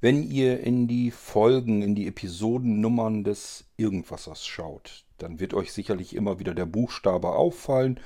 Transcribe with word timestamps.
Wenn 0.00 0.22
ihr 0.22 0.60
in 0.60 0.88
die 0.88 1.10
Folgen, 1.10 1.80
in 1.80 1.94
die 1.94 2.06
Episodennummern 2.06 3.24
des 3.24 3.64
Irgendwassers 3.78 4.46
schaut, 4.46 5.04
dann 5.16 5.40
wird 5.40 5.54
euch 5.54 5.72
sicherlich 5.72 6.14
immer 6.14 6.38
wieder 6.38 6.54
der 6.54 6.66
Buchstabe 6.66 7.30
auffallen. 7.30 7.98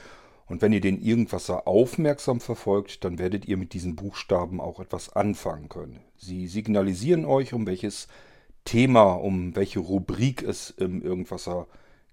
Und 0.47 0.63
wenn 0.63 0.73
ihr 0.73 0.81
den 0.81 1.03
Irgendwasser 1.03 1.67
aufmerksam 1.67 2.41
verfolgt, 2.41 3.05
dann 3.05 3.19
werdet 3.19 3.47
ihr 3.47 3.57
mit 3.57 3.73
diesen 3.73 3.97
Buchstaben 3.97 4.61
auch 4.61 4.79
etwas 4.79 5.17
anfangen 5.17 5.69
können. 5.69 6.01
Sie 6.17 6.47
signalisieren 6.47 7.25
euch, 7.25 7.53
um 7.53 7.67
welches 7.67 8.07
Thema, 8.65 9.15
um 9.15 9.57
welche 9.57 9.81
Rubrik 9.81 10.45
es 10.45 10.71
im 10.71 11.03
Irgendwasser 11.03 11.67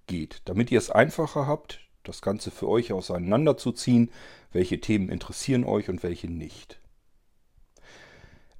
geht. 0.08 0.42
Damit 0.46 0.72
ihr 0.72 0.78
es 0.78 0.90
einfacher 0.90 1.46
habt, 1.46 1.80
das 2.02 2.20
Ganze 2.20 2.50
für 2.50 2.68
euch 2.68 2.92
auseinanderzuziehen, 2.92 4.10
welche 4.50 4.80
Themen 4.80 5.08
interessieren 5.08 5.62
euch 5.62 5.88
und 5.88 6.02
welche 6.02 6.28
nicht. 6.28 6.80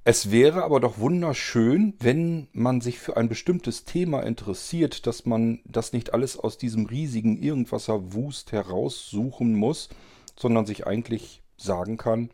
Es 0.09 0.31
wäre 0.31 0.63
aber 0.63 0.79
doch 0.79 0.97
wunderschön, 0.97 1.93
wenn 1.99 2.47
man 2.51 2.81
sich 2.81 2.97
für 2.97 3.15
ein 3.15 3.29
bestimmtes 3.29 3.85
Thema 3.85 4.21
interessiert, 4.21 5.05
dass 5.05 5.27
man 5.27 5.59
das 5.65 5.93
nicht 5.93 6.15
alles 6.15 6.35
aus 6.35 6.57
diesem 6.57 6.87
riesigen 6.87 7.37
Irgendwasser-Wust 7.37 8.51
heraussuchen 8.51 9.53
muss, 9.53 9.89
sondern 10.35 10.65
sich 10.65 10.87
eigentlich 10.87 11.43
sagen 11.57 11.97
kann, 11.97 12.31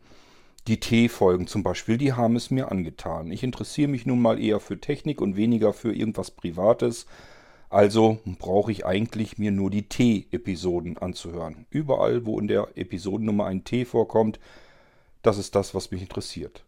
die 0.68 0.80
T-Folgen 0.80 1.48
zum 1.48 1.62
Beispiel, 1.62 1.98
die 1.98 2.14
haben 2.14 2.34
es 2.36 2.50
mir 2.50 2.72
angetan. 2.72 3.30
Ich 3.30 3.42
interessiere 3.42 3.90
mich 3.90 4.06
nun 4.06 4.22
mal 4.22 4.42
eher 4.42 4.58
für 4.58 4.80
Technik 4.80 5.20
und 5.20 5.36
weniger 5.36 5.74
für 5.74 5.94
irgendwas 5.94 6.30
Privates. 6.30 7.04
Also 7.68 8.20
brauche 8.38 8.72
ich 8.72 8.86
eigentlich 8.86 9.36
mir 9.36 9.50
nur 9.50 9.68
die 9.68 9.86
T-Episoden 9.86 10.96
anzuhören. 10.96 11.66
Überall, 11.68 12.24
wo 12.24 12.40
in 12.40 12.48
der 12.48 12.68
Episodennummer 12.74 13.44
ein 13.44 13.64
T 13.64 13.84
vorkommt, 13.84 14.40
das 15.20 15.36
ist 15.36 15.54
das, 15.54 15.74
was 15.74 15.90
mich 15.90 16.00
interessiert. 16.00 16.64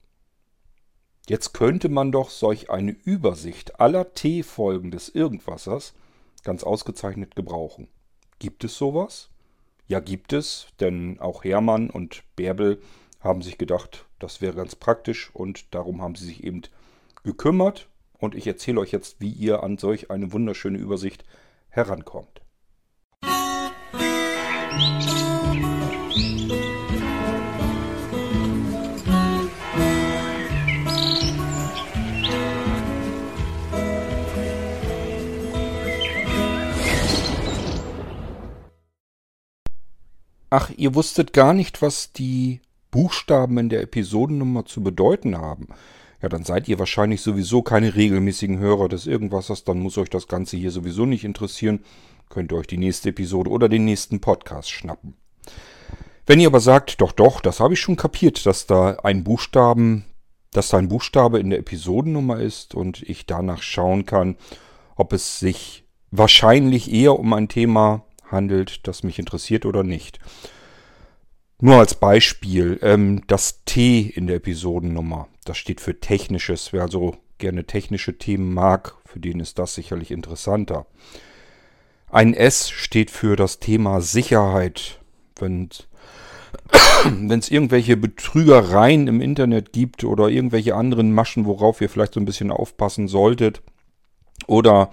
Jetzt 1.28 1.52
könnte 1.52 1.90
man 1.90 2.10
doch 2.10 2.30
solch 2.30 2.70
eine 2.70 2.92
Übersicht 2.92 3.80
aller 3.80 4.14
T-Folgen 4.14 4.90
des 4.90 5.10
Irgendwassers 5.10 5.92
ganz 6.42 6.64
ausgezeichnet 6.64 7.36
gebrauchen. 7.36 7.86
Gibt 8.38 8.64
es 8.64 8.78
sowas? 8.78 9.28
Ja, 9.86 10.00
gibt 10.00 10.32
es, 10.32 10.68
denn 10.80 11.20
auch 11.20 11.44
Hermann 11.44 11.90
und 11.90 12.22
Bärbel 12.34 12.80
haben 13.20 13.42
sich 13.42 13.58
gedacht, 13.58 14.06
das 14.18 14.40
wäre 14.40 14.54
ganz 14.54 14.74
praktisch 14.74 15.30
und 15.34 15.74
darum 15.74 16.00
haben 16.00 16.14
sie 16.14 16.24
sich 16.24 16.44
eben 16.44 16.62
gekümmert 17.24 17.90
und 18.18 18.34
ich 18.34 18.46
erzähle 18.46 18.80
euch 18.80 18.92
jetzt, 18.92 19.20
wie 19.20 19.30
ihr 19.30 19.62
an 19.62 19.76
solch 19.76 20.10
eine 20.10 20.32
wunderschöne 20.32 20.78
Übersicht 20.78 21.24
herankommt. 21.68 22.40
Musik 24.72 25.27
Ach, 40.50 40.70
ihr 40.76 40.94
wusstet 40.94 41.32
gar 41.32 41.52
nicht, 41.52 41.82
was 41.82 42.12
die 42.12 42.60
Buchstaben 42.90 43.58
in 43.58 43.68
der 43.68 43.82
Episodennummer 43.82 44.64
zu 44.64 44.82
bedeuten 44.82 45.36
haben. 45.36 45.68
Ja, 46.22 46.28
dann 46.28 46.44
seid 46.44 46.68
ihr 46.68 46.78
wahrscheinlich 46.78 47.20
sowieso 47.20 47.62
keine 47.62 47.94
regelmäßigen 47.94 48.58
Hörer 48.58 48.88
des 48.88 49.06
Irgendwassers, 49.06 49.64
dann 49.64 49.78
muss 49.78 49.98
euch 49.98 50.10
das 50.10 50.26
Ganze 50.26 50.56
hier 50.56 50.70
sowieso 50.70 51.06
nicht 51.06 51.24
interessieren. 51.24 51.80
Könnt 52.28 52.52
ihr 52.52 52.58
euch 52.58 52.66
die 52.66 52.78
nächste 52.78 53.10
Episode 53.10 53.50
oder 53.50 53.68
den 53.68 53.84
nächsten 53.84 54.20
Podcast 54.20 54.70
schnappen. 54.70 55.14
Wenn 56.26 56.40
ihr 56.40 56.48
aber 56.48 56.60
sagt, 56.60 57.00
doch, 57.00 57.12
doch, 57.12 57.40
das 57.40 57.60
habe 57.60 57.74
ich 57.74 57.80
schon 57.80 57.96
kapiert, 57.96 58.44
dass 58.44 58.66
da 58.66 58.96
ein 59.02 59.24
Buchstaben, 59.24 60.04
dass 60.52 60.68
da 60.68 60.78
ein 60.78 60.88
Buchstabe 60.88 61.38
in 61.38 61.50
der 61.50 61.60
Episodennummer 61.60 62.38
ist 62.38 62.74
und 62.74 63.02
ich 63.02 63.26
danach 63.26 63.62
schauen 63.62 64.04
kann, 64.04 64.36
ob 64.96 65.12
es 65.12 65.38
sich 65.38 65.84
wahrscheinlich 66.10 66.92
eher 66.92 67.18
um 67.18 67.32
ein 67.32 67.48
Thema 67.48 68.04
handelt, 68.30 68.86
das 68.86 69.02
mich 69.02 69.18
interessiert 69.18 69.66
oder 69.66 69.82
nicht. 69.82 70.18
Nur 71.60 71.76
als 71.76 71.94
Beispiel, 71.94 72.78
ähm, 72.82 73.22
das 73.26 73.64
T 73.64 74.00
in 74.00 74.26
der 74.26 74.36
Episodennummer, 74.36 75.28
das 75.44 75.58
steht 75.58 75.80
für 75.80 75.98
Technisches. 75.98 76.72
Wer 76.72 76.82
also 76.82 77.16
gerne 77.38 77.64
technische 77.64 78.16
Themen 78.16 78.54
mag, 78.54 78.94
für 79.04 79.18
den 79.18 79.40
ist 79.40 79.58
das 79.58 79.74
sicherlich 79.74 80.10
interessanter. 80.10 80.86
Ein 82.10 82.34
S 82.34 82.70
steht 82.70 83.10
für 83.10 83.36
das 83.36 83.58
Thema 83.58 84.00
Sicherheit. 84.00 85.00
Wenn 85.38 85.68
es 87.30 87.50
irgendwelche 87.50 87.96
Betrügereien 87.96 89.08
im 89.08 89.20
Internet 89.20 89.72
gibt 89.72 90.04
oder 90.04 90.28
irgendwelche 90.28 90.74
anderen 90.74 91.12
Maschen, 91.12 91.44
worauf 91.44 91.80
ihr 91.80 91.88
vielleicht 91.88 92.14
so 92.14 92.20
ein 92.20 92.26
bisschen 92.26 92.50
aufpassen 92.50 93.08
solltet, 93.08 93.62
oder 94.46 94.90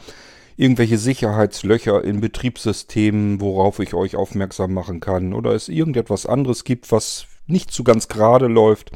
irgendwelche 0.57 0.97
Sicherheitslöcher 0.97 2.03
in 2.03 2.21
Betriebssystemen, 2.21 3.41
worauf 3.41 3.79
ich 3.79 3.93
euch 3.93 4.15
aufmerksam 4.15 4.73
machen 4.73 4.99
kann, 4.99 5.33
oder 5.33 5.51
es 5.51 5.69
irgendetwas 5.69 6.25
anderes 6.25 6.63
gibt, 6.63 6.91
was 6.91 7.27
nicht 7.47 7.71
so 7.71 7.83
ganz 7.83 8.07
gerade 8.07 8.47
läuft, 8.47 8.91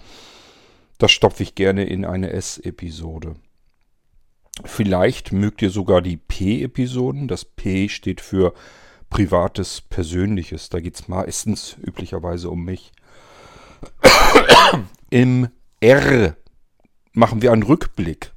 das 0.97 1.11
stopfe 1.11 1.43
ich 1.43 1.55
gerne 1.55 1.85
in 1.85 2.05
eine 2.05 2.31
S-Episode. 2.31 3.35
Vielleicht 4.65 5.31
mögt 5.31 5.61
ihr 5.61 5.69
sogar 5.69 6.01
die 6.01 6.17
P-Episoden. 6.17 7.27
Das 7.27 7.45
P 7.45 7.87
steht 7.87 8.19
für 8.19 8.53
Privates, 9.09 9.81
Persönliches. 9.81 10.69
Da 10.69 10.81
geht 10.81 10.95
es 10.95 11.07
meistens 11.07 11.77
üblicherweise 11.81 12.49
um 12.49 12.65
mich. 12.65 12.91
Im 15.09 15.47
R 15.79 16.35
machen 17.13 17.41
wir 17.41 17.53
einen 17.53 17.63
Rückblick. 17.63 18.33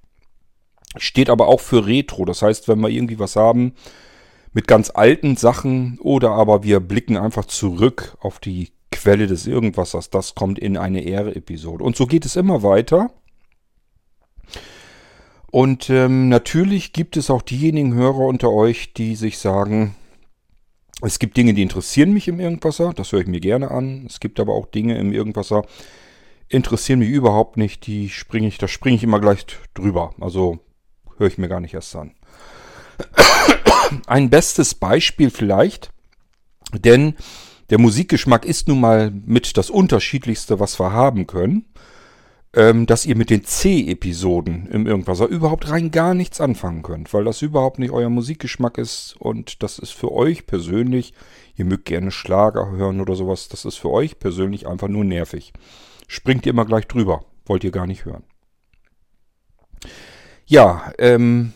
Steht 0.97 1.31
aber 1.31 1.49
auch 1.49 1.61
für 1.61 1.87
Retro. 1.87 2.25
Das 2.25 2.43
heißt, 2.43 2.69
wenn 2.69 2.81
wir 2.81 2.89
irgendwie 2.89 3.19
was 3.19 3.37
haben 3.37 3.75
mit 4.53 4.69
ganz 4.69 4.91
alten 4.95 5.37
Sachen 5.37 5.99
oder 6.01 6.31
aber 6.33 6.63
wir 6.63 6.81
blicken 6.81 7.17
einfach 7.17 7.47
zurück 7.47 8.17
auf 8.21 8.39
die 8.39 8.71
Quelle 8.91 9.27
des 9.27 9.47
Irgendwassers, 9.47 10.11
das 10.11 10.35
kommt 10.35 10.59
in 10.59 10.77
eine 10.77 11.03
Ehre-Episode. 11.03 11.83
Und 11.83 11.97
so 11.97 12.07
geht 12.07 12.27
es 12.27 12.37
immer 12.37 12.63
weiter. 12.63 13.11
Und 15.51 15.91
ähm, 15.91 16.29
natürlich 16.29 16.93
gibt 16.93 17.17
es 17.17 17.31
auch 17.31 17.43
diejenigen 17.43 17.95
Hörer 17.95 18.21
unter 18.21 18.51
euch, 18.51 18.93
die 18.93 19.17
sich 19.17 19.39
sagen, 19.39 19.95
es 21.03 21.19
gibt 21.19 21.37
Dinge, 21.37 21.53
die 21.53 21.63
interessieren 21.63 22.13
mich 22.13 22.29
im 22.29 22.39
Irgendwasser, 22.39 22.93
das 22.95 23.13
höre 23.13 23.21
ich 23.21 23.27
mir 23.27 23.41
gerne 23.41 23.71
an. 23.71 24.07
Es 24.07 24.21
gibt 24.21 24.39
aber 24.39 24.55
auch 24.55 24.67
Dinge 24.67 24.97
im 24.99 25.13
Irgendwasser, 25.13 25.65
interessieren 26.49 27.01
mich 27.01 27.11
überhaupt 27.11 27.57
nicht, 27.57 27.87
die 27.87 28.09
springe 28.09 28.47
ich, 28.47 28.59
da 28.59 28.69
springe 28.69 28.97
ich 28.97 29.03
immer 29.03 29.21
gleich 29.21 29.45
drüber. 29.75 30.15
Also 30.21 30.61
höre 31.23 31.29
ich 31.29 31.39
mir 31.39 31.49
gar 31.49 31.61
nicht 31.61 31.75
erst 31.75 31.95
an. 31.95 32.13
Ein 34.07 34.29
bestes 34.29 34.75
Beispiel 34.75 35.31
vielleicht, 35.31 35.93
denn 36.75 37.15
der 37.71 37.79
Musikgeschmack 37.79 38.45
ist 38.45 38.69
nun 38.69 38.81
mal 38.81 39.11
mit 39.11 39.57
das 39.57 39.71
unterschiedlichste, 39.71 40.59
was 40.59 40.79
wir 40.81 40.93
haben 40.93 41.27
können, 41.27 41.67
ähm, 42.55 42.87
dass 42.87 43.07
ihr 43.07 43.17
mit 43.17 43.31
den 43.31 43.45
C-Episoden 43.45 44.67
im 44.67 44.87
Irgendwasser 44.87 45.27
überhaupt 45.27 45.71
rein 45.71 45.91
gar 45.91 46.13
nichts 46.15 46.41
anfangen 46.41 46.83
könnt, 46.83 47.15
weil 47.15 47.25
das 47.25 47.41
überhaupt 47.41 47.79
nicht 47.79 47.93
euer 47.93 48.11
Musikgeschmack 48.11 48.77
ist 48.79 49.15
und 49.19 49.63
das 49.63 49.79
ist 49.79 49.93
für 49.93 50.11
euch 50.11 50.47
persönlich, 50.47 51.15
ihr 51.57 51.65
mögt 51.65 51.85
gerne 51.85 52.11
Schlager 52.11 52.71
hören 52.73 53.01
oder 53.01 53.15
sowas, 53.15 53.49
das 53.49 53.65
ist 53.65 53.77
für 53.77 53.91
euch 53.91 54.19
persönlich 54.19 54.67
einfach 54.67 54.89
nur 54.89 55.05
nervig. 55.05 55.53
Springt 56.09 56.47
ihr 56.47 56.51
immer 56.51 56.67
gleich 56.67 56.89
drüber, 56.89 57.25
wollt 57.47 57.65
ihr 57.65 57.71
gar 57.71 57.87
nicht 57.87 58.05
hören. 58.05 58.25
Ja, 60.47 60.93
ähm, 60.99 61.53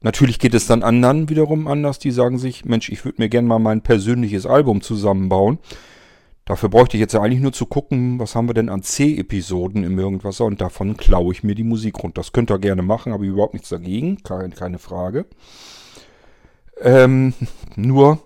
natürlich 0.00 0.38
geht 0.38 0.54
es 0.54 0.66
dann 0.66 0.82
anderen 0.82 1.28
wiederum 1.28 1.66
anders, 1.66 1.98
die 1.98 2.10
sagen 2.10 2.38
sich, 2.38 2.64
Mensch, 2.64 2.88
ich 2.88 3.04
würde 3.04 3.20
mir 3.20 3.28
gerne 3.28 3.48
mal 3.48 3.58
mein 3.58 3.82
persönliches 3.82 4.46
Album 4.46 4.80
zusammenbauen. 4.80 5.58
Dafür 6.44 6.68
bräuchte 6.68 6.96
ich 6.96 7.00
jetzt 7.00 7.14
ja 7.14 7.22
eigentlich 7.22 7.40
nur 7.40 7.52
zu 7.52 7.66
gucken, 7.66 8.18
was 8.18 8.34
haben 8.34 8.48
wir 8.48 8.54
denn 8.54 8.68
an 8.68 8.82
C-Episoden 8.82 9.84
im 9.84 9.98
Irgendwasser 9.98 10.44
und 10.44 10.60
davon 10.60 10.96
klaue 10.96 11.32
ich 11.32 11.44
mir 11.44 11.54
die 11.54 11.62
Musik 11.62 12.02
runter. 12.02 12.20
Das 12.20 12.32
könnt 12.32 12.50
ihr 12.50 12.58
gerne 12.58 12.82
machen, 12.82 13.12
habe 13.12 13.24
ich 13.24 13.30
überhaupt 13.30 13.54
nichts 13.54 13.68
dagegen, 13.68 14.22
keine, 14.24 14.50
keine 14.50 14.78
Frage. 14.78 15.26
Ähm, 16.80 17.34
nur, 17.76 18.22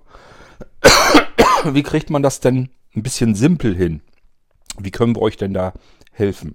wie 1.65 1.83
kriegt 1.83 2.09
man 2.09 2.23
das 2.23 2.41
denn 2.41 2.71
ein 2.95 3.03
bisschen 3.03 3.35
simpel 3.35 3.77
hin? 3.77 4.01
Wie 4.79 4.91
können 4.91 5.15
wir 5.15 5.23
euch 5.23 5.37
denn 5.37 5.53
da 5.53 5.75
helfen? 6.11 6.55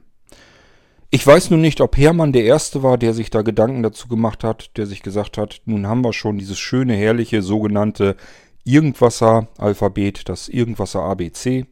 Ich 1.14 1.28
weiß 1.28 1.50
nun 1.50 1.60
nicht, 1.60 1.82
ob 1.82 1.98
Hermann 1.98 2.32
der 2.32 2.46
Erste 2.46 2.84
war, 2.84 2.98
der 2.98 3.14
sich 3.14 3.30
da 3.30 3.42
Gedanken 3.42 3.84
dazu 3.84 4.08
gemacht 4.08 4.46
hat, 4.46 4.78
der 4.78 4.86
sich 4.86 5.04
gesagt 5.04 5.38
hat, 5.38 5.62
nun 5.66 5.86
haben 5.86 6.06
wir 6.06 6.14
schon 6.14 6.38
dieses 6.38 6.58
schöne, 6.58 6.96
herrliche, 6.96 7.42
sogenannte 7.42 8.16
Irgendwasser-Alphabet, 8.64 10.30
das 10.30 10.48
Irgendwasser 10.48 11.02
ABC. 11.02 11.66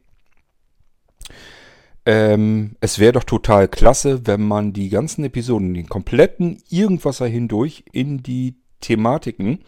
Ähm, 2.04 2.76
es 2.80 2.98
wäre 2.98 3.12
doch 3.12 3.24
total 3.24 3.66
klasse, 3.66 4.26
wenn 4.26 4.46
man 4.46 4.74
die 4.74 4.90
ganzen 4.90 5.24
Episoden, 5.24 5.72
den 5.72 5.88
kompletten 5.88 6.62
Irgendwasser 6.68 7.26
hindurch 7.26 7.84
in 7.92 8.22
die 8.22 8.56
Thematiken 8.82 9.60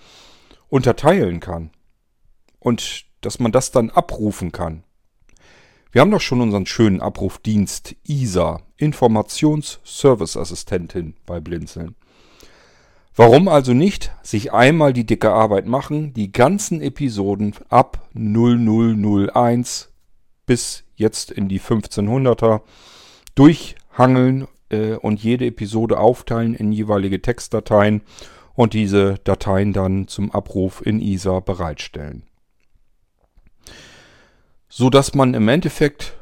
unterteilen 0.69 1.41
kann. 1.41 1.71
Und 2.59 3.07
dass 3.23 3.39
man 3.39 3.53
das 3.53 3.71
dann 3.71 3.89
abrufen 3.89 4.53
kann. 4.53 4.85
Wir 5.93 6.01
haben 6.01 6.11
doch 6.11 6.21
schon 6.23 6.41
unseren 6.41 6.65
schönen 6.65 7.03
Abrufdienst 7.03 7.97
ISA, 8.09 8.63
Informationsservice-Assistentin 8.79 11.13
bei 11.27 11.39
Blinzeln. 11.39 11.97
Warum 13.15 13.47
also 13.47 13.75
nicht 13.75 14.11
sich 14.23 14.55
einmal 14.55 14.95
die 14.95 15.05
dicke 15.05 15.31
Arbeit 15.31 15.67
machen, 15.67 16.15
die 16.15 16.33
ganzen 16.33 16.81
Episoden 16.81 17.55
ab 17.69 18.09
0001 18.15 19.91
bis 20.47 20.85
jetzt 20.97 21.31
in 21.31 21.51
die 21.51 21.61
1500er 21.61 22.63
durchhangeln 23.35 24.49
äh, 24.71 24.95
und 24.95 25.23
jede 25.23 25.45
Episode 25.45 25.99
aufteilen 25.99 26.55
in 26.55 26.73
jeweilige 26.73 27.21
Textdateien 27.21 28.01
und 28.55 28.73
diese 28.73 29.17
Dateien 29.25 29.75
dann 29.75 30.09
zum 30.09 30.31
Abruf 30.31 30.81
in 30.87 31.01
ISA 31.01 31.41
bereitstellen. 31.41 32.23
So 34.75 34.89
dass 34.89 35.15
man 35.15 35.35
im 35.35 35.49
Endeffekt 35.49 36.15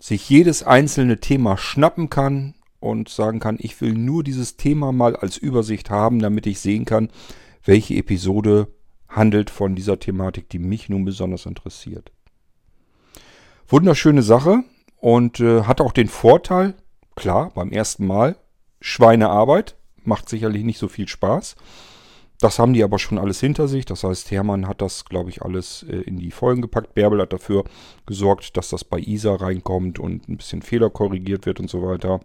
sich 0.00 0.28
jedes 0.28 0.64
einzelne 0.64 1.20
Thema 1.20 1.56
schnappen 1.56 2.10
kann 2.10 2.56
und 2.80 3.08
sagen 3.08 3.38
kann, 3.38 3.58
ich 3.60 3.80
will 3.80 3.92
nur 3.92 4.24
dieses 4.24 4.56
Thema 4.56 4.90
mal 4.90 5.14
als 5.14 5.36
Übersicht 5.36 5.88
haben, 5.88 6.18
damit 6.18 6.48
ich 6.48 6.58
sehen 6.58 6.84
kann, 6.84 7.10
welche 7.64 7.94
Episode 7.94 8.66
handelt 9.08 9.50
von 9.50 9.76
dieser 9.76 10.00
Thematik, 10.00 10.48
die 10.48 10.58
mich 10.58 10.88
nun 10.88 11.04
besonders 11.04 11.46
interessiert. 11.46 12.10
Wunderschöne 13.68 14.24
Sache 14.24 14.64
und 14.96 15.38
äh, 15.38 15.62
hat 15.62 15.80
auch 15.80 15.92
den 15.92 16.08
Vorteil, 16.08 16.74
klar, 17.14 17.52
beim 17.54 17.70
ersten 17.70 18.04
Mal 18.04 18.34
Schweinearbeit, 18.80 19.76
macht 20.02 20.28
sicherlich 20.28 20.64
nicht 20.64 20.78
so 20.78 20.88
viel 20.88 21.06
Spaß. 21.06 21.54
Das 22.40 22.58
haben 22.58 22.72
die 22.72 22.82
aber 22.82 22.98
schon 22.98 23.18
alles 23.18 23.38
hinter 23.38 23.68
sich. 23.68 23.84
Das 23.84 24.02
heißt, 24.02 24.30
Hermann 24.30 24.66
hat 24.66 24.80
das, 24.80 25.04
glaube 25.04 25.28
ich, 25.28 25.42
alles 25.42 25.84
äh, 25.88 25.96
in 25.96 26.16
die 26.16 26.30
Folgen 26.30 26.62
gepackt. 26.62 26.94
Bärbel 26.94 27.20
hat 27.20 27.32
dafür 27.32 27.64
gesorgt, 28.06 28.56
dass 28.56 28.70
das 28.70 28.82
bei 28.82 28.98
ISA 28.98 29.34
reinkommt 29.34 29.98
und 29.98 30.28
ein 30.28 30.38
bisschen 30.38 30.62
Fehler 30.62 30.88
korrigiert 30.88 31.44
wird 31.44 31.60
und 31.60 31.68
so 31.68 31.82
weiter. 31.82 32.20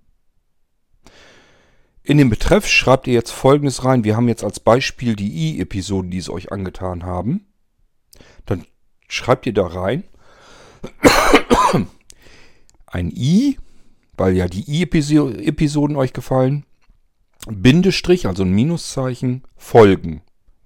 In 2.08 2.18
den 2.18 2.30
Betreff 2.30 2.66
schreibt 2.70 3.08
ihr 3.08 3.14
jetzt 3.14 3.32
folgendes 3.32 3.84
rein. 3.84 4.06
Wir 4.06 4.16
haben 4.16 4.30
jetzt 4.30 4.46
als 4.46 4.62
Beispiel 4.62 5.18
die 5.18 5.58
I-Episoden, 5.58 6.10
die 6.10 6.20
es 6.20 6.30
euch 6.30 6.54
angetan 6.54 7.04
haben. 7.04 7.48
Dann 8.46 8.66
schreibt 9.10 9.46
ihr 9.46 9.54
da 9.54 9.68
rein 9.68 10.06
ein 12.88 13.12
I, 13.14 13.58
weil 14.16 14.38
ja 14.38 14.48
die 14.48 14.64
I-Episoden 14.72 15.98
euch 15.98 16.14
gefallen. 16.14 16.66
Bindestrich, 17.46 18.26
also 18.26 18.44
ein 18.44 18.52
Minuszeichen, 18.52 19.44
Folgen. 19.58 20.22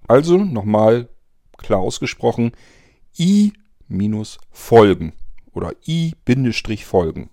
Also 0.06 0.38
nochmal 0.38 1.08
klar 1.56 1.80
ausgesprochen, 1.80 2.52
I 3.18 3.52
minus 3.88 4.38
Folgen 4.52 5.12
oder 5.50 5.72
I 5.88 6.14
Bindestrich 6.24 6.84
Folgen. 6.84 7.30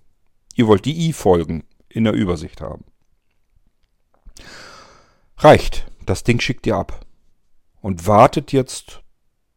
Ihr 0.56 0.66
wollt 0.66 0.84
die 0.84 1.08
I-Folgen 1.08 1.62
in 1.88 2.02
der 2.02 2.14
Übersicht 2.14 2.60
haben. 2.60 2.89
Reicht. 5.38 5.86
Das 6.06 6.24
Ding 6.24 6.40
schickt 6.40 6.66
ihr 6.66 6.76
ab. 6.76 7.04
Und 7.80 8.06
wartet 8.06 8.52
jetzt 8.52 9.02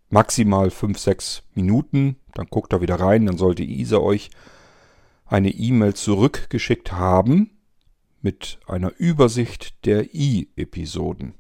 maximal 0.09 0.69
5, 0.69 0.97
6 0.97 1.44
Minuten. 1.56 2.18
Dann 2.33 2.47
guckt 2.47 2.74
er 2.74 2.81
wieder 2.81 3.00
rein. 3.00 3.25
Dann 3.25 3.38
sollte 3.38 3.63
Isa 3.63 3.97
euch 3.97 4.30
eine 5.25 5.50
E-Mail 5.50 5.94
zurückgeschickt 5.94 6.91
haben 6.91 7.51
mit 8.21 8.59
einer 8.68 8.94
Übersicht 8.97 9.85
der 9.85 10.13
i-Episoden. 10.15 11.33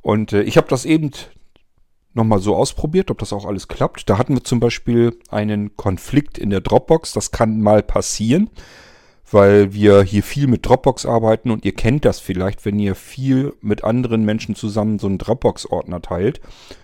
Und 0.00 0.32
äh, 0.32 0.42
ich 0.42 0.56
habe 0.56 0.68
das 0.68 0.84
eben 0.84 1.12
nochmal 2.12 2.40
so 2.40 2.56
ausprobiert, 2.56 3.10
ob 3.10 3.18
das 3.18 3.32
auch 3.32 3.44
alles 3.44 3.68
klappt. 3.68 4.08
Da 4.08 4.18
hatten 4.18 4.34
wir 4.34 4.44
zum 4.44 4.60
Beispiel 4.60 5.18
einen 5.28 5.76
Konflikt 5.76 6.38
in 6.38 6.50
der 6.50 6.60
Dropbox. 6.60 7.12
Das 7.12 7.30
kann 7.30 7.60
mal 7.60 7.82
passieren, 7.82 8.50
weil 9.30 9.72
wir 9.72 10.02
hier 10.02 10.22
viel 10.22 10.46
mit 10.46 10.66
Dropbox 10.66 11.06
arbeiten 11.06 11.50
und 11.50 11.64
ihr 11.64 11.74
kennt 11.74 12.04
das 12.04 12.20
vielleicht, 12.20 12.64
wenn 12.64 12.78
ihr 12.78 12.94
viel 12.94 13.54
mit 13.60 13.82
anderen 13.82 14.24
Menschen 14.24 14.54
zusammen 14.54 14.98
so 14.98 15.06
einen 15.06 15.18
Dropbox-Ordner 15.18 16.02
teilt, 16.02 16.40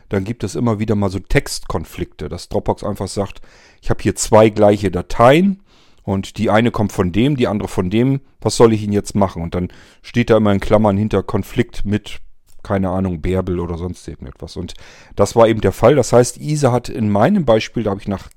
dann 0.08 0.24
gibt 0.24 0.42
es 0.42 0.54
immer 0.54 0.78
wieder 0.78 0.94
mal 0.94 1.10
so 1.10 1.18
Textkonflikte, 1.18 2.28
dass 2.28 2.48
Dropbox 2.48 2.82
einfach 2.82 3.08
sagt, 3.08 3.40
ich 3.82 3.90
habe 3.90 4.02
hier 4.02 4.16
zwei 4.16 4.48
gleiche 4.48 4.90
Dateien 4.90 5.62
und 6.02 6.38
die 6.38 6.50
eine 6.50 6.70
kommt 6.70 6.92
von 6.92 7.12
dem, 7.12 7.36
die 7.36 7.46
andere 7.46 7.68
von 7.68 7.90
dem. 7.90 8.20
Was 8.40 8.56
soll 8.56 8.72
ich 8.72 8.82
Ihnen 8.82 8.92
jetzt 8.92 9.14
machen? 9.14 9.42
Und 9.42 9.54
dann 9.54 9.68
steht 10.02 10.30
da 10.30 10.36
immer 10.38 10.52
in 10.52 10.60
Klammern 10.60 10.96
hinter 10.96 11.22
Konflikt 11.22 11.84
mit, 11.84 12.20
keine 12.62 12.90
Ahnung, 12.90 13.20
Bärbel 13.20 13.60
oder 13.60 13.76
sonst 13.76 14.08
irgendetwas. 14.08 14.56
Und 14.56 14.74
das 15.14 15.36
war 15.36 15.46
eben 15.46 15.60
der 15.60 15.72
Fall. 15.72 15.94
Das 15.94 16.12
heißt, 16.12 16.38
Isa 16.38 16.72
hat 16.72 16.88
in 16.88 17.10
meinem 17.10 17.44
Beispiel, 17.44 17.84
da 17.84 17.90
habe 17.90 18.00
ich 18.00 18.08
nach 18.08 18.30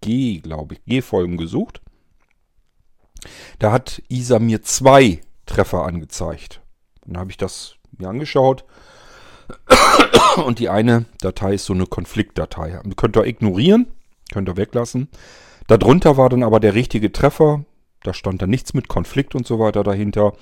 G, 0.00 0.40
glaube 0.40 0.74
ich, 0.74 0.84
G-Folgen 0.84 1.36
gesucht. 1.36 1.80
Da 3.58 3.72
hat 3.72 4.02
Isa 4.08 4.38
mir 4.38 4.62
zwei 4.62 5.20
Treffer 5.46 5.84
angezeigt. 5.84 6.60
Dann 7.06 7.18
habe 7.18 7.30
ich 7.30 7.36
das 7.36 7.76
mir 7.98 8.08
angeschaut. 8.08 8.64
Und 10.44 10.58
die 10.58 10.68
eine 10.68 11.04
Datei 11.20 11.54
ist 11.54 11.66
so 11.66 11.74
eine 11.74 11.86
Konfliktdatei. 11.86 12.80
Könnt 12.96 13.16
ihr 13.16 13.26
ignorieren, 13.26 13.86
könnt 14.32 14.48
ihr 14.48 14.56
weglassen. 14.56 15.08
Darunter 15.66 16.16
war 16.16 16.28
dann 16.28 16.42
aber 16.42 16.60
der 16.60 16.74
richtige 16.74 17.12
Treffer. 17.12 17.64
Da 18.02 18.12
stand 18.12 18.42
dann 18.42 18.50
nichts 18.50 18.74
mit 18.74 18.88
Konflikt 18.88 19.34
und 19.34 19.46
so 19.46 19.58
weiter 19.58 19.82
dahinter. 19.82 20.34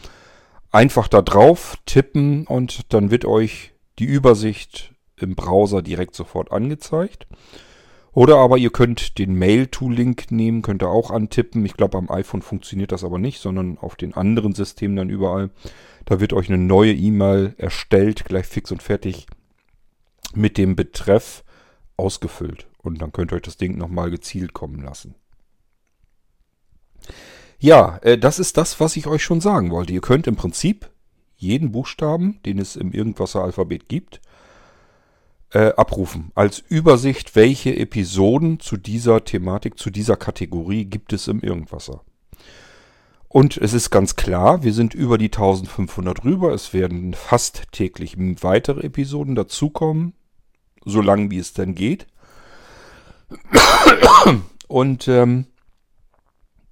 Einfach 0.71 1.09
da 1.09 1.23
drauf 1.23 1.77
tippen 1.87 2.47
und 2.47 2.93
dann 2.93 3.11
wird 3.11 3.25
euch 3.25 3.73
die 3.99 4.05
Übersicht 4.05 4.93
im 5.17 5.37
Browser 5.37 5.83
direkt 5.83 6.15
sofort 6.15 6.51
angezeigt. 6.51 7.27
Oder 8.15 8.37
aber 8.37 8.59
ihr 8.59 8.71
könnt 8.71 9.19
den 9.19 9.35
Mail-to-Link 9.35 10.31
nehmen, 10.31 10.61
könnt 10.61 10.83
ihr 10.83 10.91
auch 10.91 11.11
antippen. 11.11 11.65
Ich 11.65 11.75
glaube, 11.75 11.97
am 11.97 12.11
iPhone 12.11 12.43
funktioniert 12.43 12.93
das 12.93 13.05
aber 13.05 13.19
nicht, 13.19 13.41
sondern 13.41 13.79
auf 13.79 13.97
den 13.97 14.15
anderen 14.15 14.55
Systemen 14.55 14.97
dann 14.97 15.09
überall. 15.09 15.51
Da 16.05 16.21
wird 16.21 16.35
euch 16.35 16.49
eine 16.49 16.59
neue 16.59 16.93
E-Mail 16.93 17.55
erstellt, 17.57 18.27
gleich 18.27 18.47
fix 18.47 18.71
und 18.71 18.83
fertig 18.83 19.27
mit 20.35 20.59
dem 20.59 20.77
Betreff 20.77 21.43
ausgefüllt. 21.97 22.67
Und 22.83 23.01
dann 23.01 23.13
könnt 23.13 23.33
ihr 23.33 23.37
euch 23.37 23.43
das 23.43 23.57
Ding 23.57 23.79
nochmal 23.79 24.11
gezielt 24.11 24.53
kommen 24.53 24.83
lassen. 24.83 25.15
Ja, 27.59 27.99
äh, 28.03 28.19
das 28.19 28.39
ist 28.39 28.57
das, 28.57 28.81
was 28.81 28.97
ich 28.97 29.07
euch 29.07 29.23
schon 29.23 29.41
sagen 29.41 29.71
wollte. 29.71 29.93
Ihr 29.93 30.01
könnt 30.01 30.27
im 30.27 30.37
Prinzip 30.37 30.91
jeden 31.37 31.73
Buchstaben, 31.73 32.41
den 32.45 32.59
es 32.59 32.77
im 32.77 32.93
Irgendwasser-Alphabet 32.93 33.89
gibt, 33.89 34.21
äh, 35.53 35.73
abrufen. 35.75 36.33
Als 36.35 36.59
Übersicht, 36.59 37.37
welche 37.37 37.77
Episoden 37.77 38.61
zu 38.61 38.77
dieser 38.77 39.25
Thematik, 39.25 39.79
zu 39.79 39.91
dieser 39.91 40.17
Kategorie 40.17 40.85
gibt 40.85 41.13
es 41.13 41.29
im 41.29 41.41
Irgendwasser. 41.41 42.03
Und 43.29 43.57
es 43.57 43.73
ist 43.73 43.91
ganz 43.91 44.17
klar, 44.17 44.63
wir 44.63 44.75
sind 44.75 44.93
über 44.93 45.17
die 45.17 45.27
1500 45.27 46.25
rüber. 46.25 46.53
Es 46.53 46.75
werden 46.75 47.15
fast 47.15 47.65
täglich 47.73 48.17
weitere 48.19 48.83
Episoden 48.83 49.35
dazukommen, 49.35 50.13
solange 50.85 51.31
wie 51.31 51.39
es 51.39 51.55
denn 51.55 51.75
geht. 51.75 52.07
Und 54.69 55.09
ähm, 55.09 55.47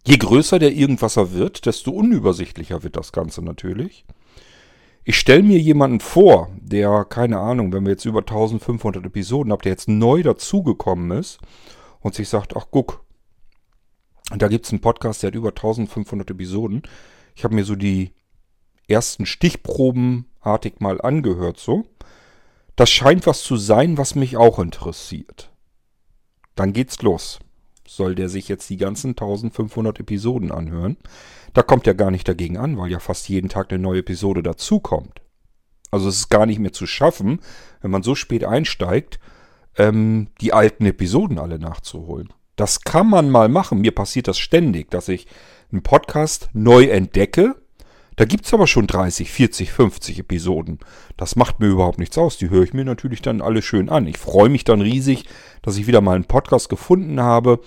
Je 0.07 0.17
größer 0.17 0.59
der 0.59 0.73
Irgendwasser 0.73 1.33
wird, 1.33 1.67
desto 1.67 1.91
unübersichtlicher 1.91 2.83
wird 2.83 2.97
das 2.97 3.13
Ganze 3.13 3.43
natürlich. 3.43 4.05
Ich 5.05 5.19
stelle 5.19 5.43
mir 5.43 5.59
jemanden 5.59 6.01
vor, 6.01 6.51
der, 6.61 7.05
keine 7.05 7.39
Ahnung, 7.39 7.73
wenn 7.73 7.85
wir 7.85 7.93
jetzt 7.93 8.05
über 8.05 8.21
1500 8.21 9.05
Episoden 9.05 9.53
haben, 9.53 9.63
der 9.63 9.73
jetzt 9.73 9.89
neu 9.89 10.23
dazugekommen 10.23 11.19
ist 11.19 11.39
und 12.01 12.15
sich 12.15 12.29
sagt, 12.29 12.57
ach 12.57 12.67
guck, 12.71 13.05
da 14.37 14.49
gibt 14.49 14.67
es 14.67 14.73
einen 14.73 14.81
Podcast, 14.81 15.23
der 15.23 15.29
hat 15.29 15.35
über 15.35 15.49
1500 15.49 16.31
Episoden. 16.31 16.83
Ich 17.35 17.45
habe 17.45 17.55
mir 17.55 17.65
so 17.65 17.75
die 17.75 18.13
ersten 18.89 19.27
Stichprobenartig 19.27 20.81
mal 20.81 21.01
angehört 21.01 21.59
so. 21.59 21.87
Das 22.77 22.91
scheint 22.91 23.27
was 23.27 23.43
zu 23.43 23.57
sein, 23.57 23.99
was 23.99 24.15
mich 24.15 24.37
auch 24.37 24.59
interessiert. 24.59 25.51
Dann 26.55 26.73
geht's 26.73 27.03
los. 27.03 27.41
Soll 27.87 28.15
der 28.15 28.29
sich 28.29 28.49
jetzt 28.49 28.71
die 28.71 28.77
ganzen 28.77 29.11
1500 29.11 29.99
Episoden 30.01 30.53
anhören? 30.53 30.97
Da 31.53 31.63
kommt 31.63 31.87
er 31.87 31.95
gar 31.95 32.11
nicht 32.11 32.29
dagegen 32.29 32.57
an, 32.57 32.79
weil 32.79 32.91
ja 32.91 33.01
fast 33.01 33.29
jeden 33.29 33.49
Tag 33.49 33.71
eine 33.71 33.83
neue 33.83 34.01
Episode 34.01 34.43
dazukommt. 34.43 35.21
Also 35.91 36.09
es 36.09 36.17
ist 36.17 36.29
gar 36.29 36.47
nicht 36.47 36.61
mehr 36.61 36.73
zu 36.73 36.87
schaffen, 36.87 37.41
wenn 37.81 37.91
man 37.91 38.03
so 38.03 38.15
spät 38.15 38.45
einsteigt, 38.45 39.19
ähm, 39.77 40.29
die 40.41 40.53
alten 40.53 40.87
Episoden 40.87 41.39
alle 41.39 41.59
nachzuholen. 41.59 42.33
Das 42.57 42.83
kann 42.83 43.09
man 43.09 43.31
mal 43.31 43.49
machen. 43.49 43.81
Mir 43.81 43.93
passiert 43.93 44.29
das 44.29 44.39
ständig, 44.39 44.91
dass 44.91 45.09
ich 45.09 45.27
einen 45.73 45.83
Podcast 45.83 46.51
neu 46.53 46.85
entdecke. 46.85 47.57
Da 48.17 48.27
gibt 48.27 48.45
es 48.45 48.53
aber 48.53 48.67
schon 48.67 48.87
30, 48.87 49.31
40, 49.31 49.73
50 49.73 50.19
Episoden. 50.19 50.79
Das 51.17 51.37
macht 51.37 51.59
mir 51.59 51.69
überhaupt 51.69 51.99
nichts 51.99 52.19
aus. 52.19 52.37
Die 52.37 52.51
höre 52.51 52.65
ich 52.65 52.75
mir 52.75 52.85
natürlich 52.85 53.23
dann 53.23 53.41
alle 53.41 53.63
schön 53.63 53.89
an. 53.89 54.07
Ich 54.07 54.19
freue 54.19 54.51
mich 54.51 54.65
dann 54.65 54.83
riesig, 54.83 55.25
dass 55.63 55.79
ich 55.79 55.87
wieder 55.87 56.03
mal 56.03 56.17
einen 56.17 56.25
Podcast 56.25 56.69
gefunden 56.69 57.21
habe, 57.21 57.61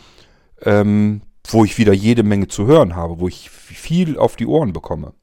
ähm, 0.61 1.21
wo 1.47 1.65
ich 1.65 1.77
wieder 1.77 1.93
jede 1.93 2.23
Menge 2.23 2.47
zu 2.47 2.65
hören 2.65 2.95
habe, 2.95 3.19
wo 3.19 3.27
ich 3.27 3.49
viel 3.49 4.17
auf 4.17 4.35
die 4.35 4.47
Ohren 4.47 4.73
bekomme. 4.73 5.13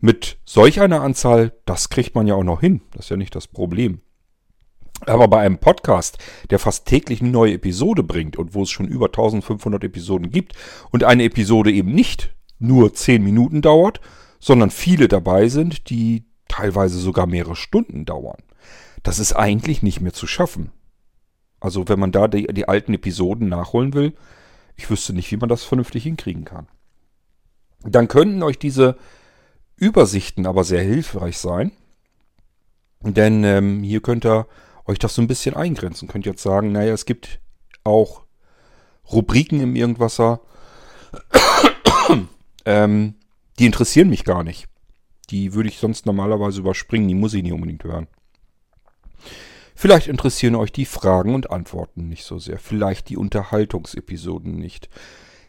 Mit 0.00 0.38
solch 0.44 0.80
einer 0.80 1.02
Anzahl, 1.02 1.52
das 1.64 1.88
kriegt 1.88 2.14
man 2.14 2.26
ja 2.26 2.34
auch 2.34 2.42
noch 2.42 2.60
hin. 2.60 2.82
Das 2.92 3.06
ist 3.06 3.10
ja 3.10 3.16
nicht 3.16 3.34
das 3.34 3.46
Problem. 3.46 4.00
Aber 5.06 5.28
bei 5.28 5.40
einem 5.40 5.58
Podcast, 5.58 6.18
der 6.50 6.58
fast 6.58 6.86
täglich 6.86 7.20
eine 7.20 7.30
neue 7.30 7.54
Episode 7.54 8.02
bringt 8.02 8.36
und 8.36 8.54
wo 8.54 8.62
es 8.62 8.70
schon 8.70 8.86
über 8.86 9.06
1500 9.06 9.82
Episoden 9.84 10.30
gibt 10.30 10.54
und 10.90 11.04
eine 11.04 11.24
Episode 11.24 11.72
eben 11.72 11.92
nicht 11.92 12.34
nur 12.58 12.94
10 12.94 13.22
Minuten 13.22 13.62
dauert, 13.62 14.00
sondern 14.38 14.70
viele 14.70 15.08
dabei 15.08 15.48
sind, 15.48 15.90
die 15.90 16.24
teilweise 16.48 16.98
sogar 16.98 17.26
mehrere 17.26 17.56
Stunden 17.56 18.04
dauern. 18.04 18.42
Das 19.02 19.18
ist 19.18 19.32
eigentlich 19.32 19.82
nicht 19.82 20.00
mehr 20.00 20.12
zu 20.12 20.26
schaffen. 20.26 20.70
Also 21.60 21.88
wenn 21.88 21.98
man 21.98 22.12
da 22.12 22.28
die, 22.28 22.46
die 22.48 22.68
alten 22.68 22.94
Episoden 22.94 23.48
nachholen 23.48 23.94
will, 23.94 24.14
ich 24.76 24.90
wüsste 24.90 25.12
nicht, 25.12 25.30
wie 25.30 25.36
man 25.36 25.48
das 25.48 25.64
vernünftig 25.64 26.02
hinkriegen 26.04 26.44
kann. 26.44 26.66
Dann 27.82 28.08
könnten 28.08 28.42
euch 28.42 28.58
diese 28.58 28.96
Übersichten 29.76 30.46
aber 30.46 30.64
sehr 30.64 30.82
hilfreich 30.82 31.38
sein. 31.38 31.72
Denn 33.00 33.42
ähm, 33.42 33.82
hier 33.82 34.00
könnt 34.00 34.24
ihr 34.24 34.46
euch 34.86 34.98
das 34.98 35.14
so 35.14 35.22
ein 35.22 35.28
bisschen 35.28 35.56
eingrenzen. 35.56 36.08
Könnt 36.08 36.26
jetzt 36.26 36.42
sagen, 36.42 36.72
naja, 36.72 36.92
es 36.92 37.04
gibt 37.04 37.40
auch 37.84 38.22
Rubriken 39.10 39.60
im 39.60 39.74
Irgendwasser, 39.74 40.40
ähm, 42.64 43.14
die 43.58 43.66
interessieren 43.66 44.08
mich 44.08 44.24
gar 44.24 44.44
nicht. 44.44 44.68
Die 45.30 45.54
würde 45.54 45.68
ich 45.68 45.78
sonst 45.78 46.06
normalerweise 46.06 46.60
überspringen, 46.60 47.08
die 47.08 47.14
muss 47.14 47.34
ich 47.34 47.42
nicht 47.42 47.52
unbedingt 47.52 47.84
hören. 47.84 48.06
Vielleicht 49.74 50.08
interessieren 50.08 50.54
euch 50.54 50.72
die 50.72 50.84
Fragen 50.84 51.34
und 51.34 51.50
Antworten 51.50 52.08
nicht 52.08 52.24
so 52.24 52.38
sehr, 52.38 52.58
vielleicht 52.58 53.08
die 53.08 53.16
Unterhaltungsepisoden 53.16 54.54
nicht. 54.54 54.88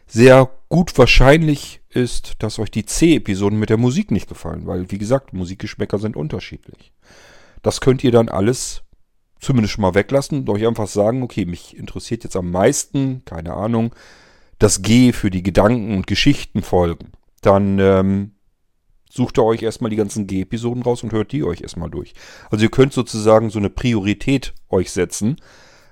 Sehr 0.06 0.50
gut 0.68 0.96
wahrscheinlich 0.98 1.80
ist, 1.88 2.34
dass 2.38 2.58
euch 2.58 2.70
die 2.70 2.84
C-Episoden 2.84 3.58
mit 3.58 3.70
der 3.70 3.78
Musik 3.78 4.10
nicht 4.10 4.28
gefallen, 4.28 4.66
weil, 4.66 4.90
wie 4.90 4.98
gesagt, 4.98 5.32
Musikgeschmäcker 5.32 5.98
sind 5.98 6.16
unterschiedlich. 6.16 6.92
Das 7.62 7.80
könnt 7.80 8.04
ihr 8.04 8.12
dann 8.12 8.28
alles 8.28 8.82
zumindest 9.40 9.74
schon 9.74 9.82
mal 9.82 9.94
weglassen 9.94 10.40
und 10.40 10.50
euch 10.50 10.66
einfach 10.66 10.88
sagen, 10.88 11.22
okay, 11.22 11.44
mich 11.44 11.76
interessiert 11.76 12.24
jetzt 12.24 12.36
am 12.36 12.50
meisten, 12.50 13.24
keine 13.24 13.54
Ahnung, 13.54 13.94
das 14.58 14.82
G 14.82 15.12
für 15.12 15.30
die 15.30 15.42
Gedanken 15.42 15.94
und 15.96 16.06
Geschichten 16.06 16.62
folgen. 16.62 17.12
Dann 17.40 17.78
ähm, 17.78 18.33
sucht 19.14 19.38
ihr 19.38 19.44
euch 19.44 19.62
erstmal 19.62 19.90
die 19.90 19.96
ganzen 19.96 20.26
G-Episoden 20.26 20.82
raus 20.82 21.04
und 21.04 21.12
hört 21.12 21.30
die 21.30 21.44
euch 21.44 21.60
erstmal 21.60 21.88
durch. 21.88 22.14
Also 22.50 22.64
ihr 22.64 22.70
könnt 22.70 22.92
sozusagen 22.92 23.48
so 23.48 23.60
eine 23.60 23.70
Priorität 23.70 24.54
euch 24.68 24.90
setzen. 24.90 25.36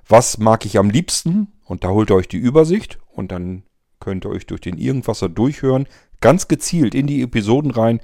Was 0.09 0.39
mag 0.39 0.67
ich 0.67 0.77
am 0.77 0.91
liebsten? 0.91 1.53
Und 1.65 1.85
da 1.85 1.91
holt 1.91 2.11
ihr 2.11 2.17
euch 2.17 2.27
die 2.27 2.39
Übersicht 2.39 2.99
und 3.13 3.31
dann 3.31 3.63
könnt 4.01 4.27
ihr 4.27 4.31
euch 4.31 4.47
durch 4.47 4.61
den 4.61 4.77
Irgendwasser 4.77 5.29
durchhören, 5.29 5.87
ganz 6.21 6.49
gezielt 6.49 6.97
in 6.97 7.07
die 7.07 7.23
Episoden 7.23 7.71
rein, 7.71 8.01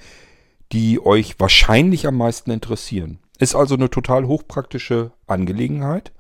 die 0.71 1.05
euch 1.05 1.41
wahrscheinlich 1.41 2.07
am 2.07 2.17
meisten 2.17 2.53
interessieren. 2.53 3.19
Ist 3.39 3.57
also 3.57 3.75
eine 3.75 3.91
total 3.91 4.27
hochpraktische 4.27 5.11
Angelegenheit. 5.27 6.13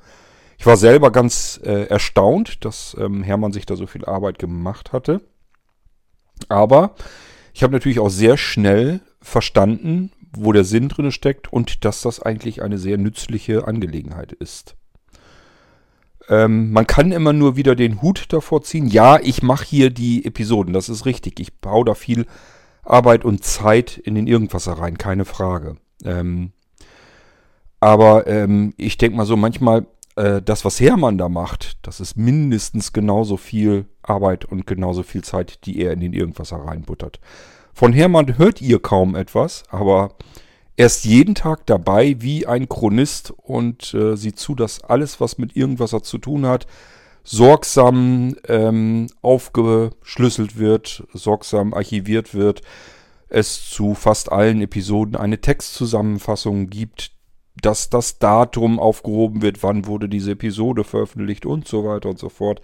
Ich 0.58 0.66
war 0.66 0.76
selber 0.76 1.12
ganz 1.12 1.60
äh, 1.62 1.84
erstaunt, 1.84 2.64
dass 2.64 2.96
ähm, 2.98 3.22
Hermann 3.22 3.52
sich 3.52 3.64
da 3.64 3.76
so 3.76 3.86
viel 3.86 4.04
Arbeit 4.04 4.40
gemacht 4.40 4.92
hatte. 4.92 5.20
Aber 6.48 6.96
ich 7.58 7.64
habe 7.64 7.72
natürlich 7.72 7.98
auch 7.98 8.08
sehr 8.08 8.36
schnell 8.36 9.00
verstanden, 9.20 10.12
wo 10.30 10.52
der 10.52 10.62
Sinn 10.62 10.88
drin 10.88 11.10
steckt 11.10 11.52
und 11.52 11.84
dass 11.84 12.02
das 12.02 12.22
eigentlich 12.22 12.62
eine 12.62 12.78
sehr 12.78 12.98
nützliche 12.98 13.66
Angelegenheit 13.66 14.30
ist. 14.30 14.76
Ähm, 16.28 16.70
man 16.70 16.86
kann 16.86 17.10
immer 17.10 17.32
nur 17.32 17.56
wieder 17.56 17.74
den 17.74 18.00
Hut 18.00 18.26
davor 18.28 18.62
ziehen. 18.62 18.86
Ja, 18.86 19.18
ich 19.18 19.42
mache 19.42 19.64
hier 19.64 19.90
die 19.90 20.24
Episoden, 20.24 20.72
das 20.72 20.88
ist 20.88 21.04
richtig. 21.04 21.40
Ich 21.40 21.52
baue 21.58 21.84
da 21.84 21.94
viel 21.94 22.26
Arbeit 22.84 23.24
und 23.24 23.42
Zeit 23.42 23.98
in 23.98 24.14
den 24.14 24.28
Irgendwas 24.28 24.68
rein, 24.68 24.96
keine 24.96 25.24
Frage. 25.24 25.78
Ähm, 26.04 26.52
aber 27.80 28.28
ähm, 28.28 28.72
ich 28.76 28.98
denke 28.98 29.16
mal 29.16 29.26
so, 29.26 29.36
manchmal 29.36 29.84
äh, 30.18 30.42
das, 30.42 30.64
was 30.64 30.80
Hermann 30.80 31.16
da 31.16 31.28
macht, 31.28 31.78
das 31.86 32.00
ist 32.00 32.16
mindestens 32.16 32.92
genauso 32.92 33.36
viel 33.36 33.86
Arbeit 34.02 34.44
und 34.44 34.66
genauso 34.66 35.02
viel 35.02 35.22
Zeit, 35.22 35.64
die 35.64 35.80
er 35.80 35.92
in 35.92 36.00
den 36.00 36.12
Irgendwas 36.12 36.52
reinbuttert. 36.52 37.20
Von 37.72 37.92
Hermann 37.92 38.36
hört 38.36 38.60
ihr 38.60 38.80
kaum 38.80 39.14
etwas, 39.14 39.62
aber 39.70 40.16
er 40.76 40.86
ist 40.86 41.04
jeden 41.04 41.34
Tag 41.34 41.66
dabei 41.66 42.16
wie 42.18 42.46
ein 42.46 42.68
Chronist 42.68 43.32
und 43.36 43.94
äh, 43.94 44.16
sieht 44.16 44.38
zu, 44.38 44.54
dass 44.54 44.82
alles, 44.82 45.20
was 45.20 45.38
mit 45.38 45.56
irgendwas 45.56 45.90
zu 46.02 46.18
tun 46.18 46.46
hat, 46.46 46.66
sorgsam 47.22 48.34
ähm, 48.48 49.06
aufgeschlüsselt 49.22 50.58
wird, 50.58 51.04
sorgsam 51.12 51.74
archiviert 51.74 52.34
wird, 52.34 52.62
es 53.28 53.68
zu 53.68 53.94
fast 53.94 54.32
allen 54.32 54.62
Episoden 54.62 55.14
eine 55.14 55.40
Textzusammenfassung 55.40 56.70
gibt, 56.70 57.12
dass 57.60 57.90
das 57.90 58.18
Datum 58.18 58.78
aufgehoben 58.78 59.42
wird, 59.42 59.62
wann 59.62 59.86
wurde 59.86 60.08
diese 60.08 60.32
Episode 60.32 60.84
veröffentlicht 60.84 61.46
und 61.46 61.66
so 61.66 61.84
weiter 61.84 62.08
und 62.08 62.18
so 62.18 62.28
fort. 62.28 62.60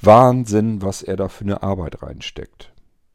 Wahnsinn, 0.00 0.82
was 0.82 1.02
er 1.02 1.16
da 1.16 1.28
für 1.28 1.44
eine 1.44 1.62
Arbeit 1.62 2.02
reinsteckt. 2.02 2.72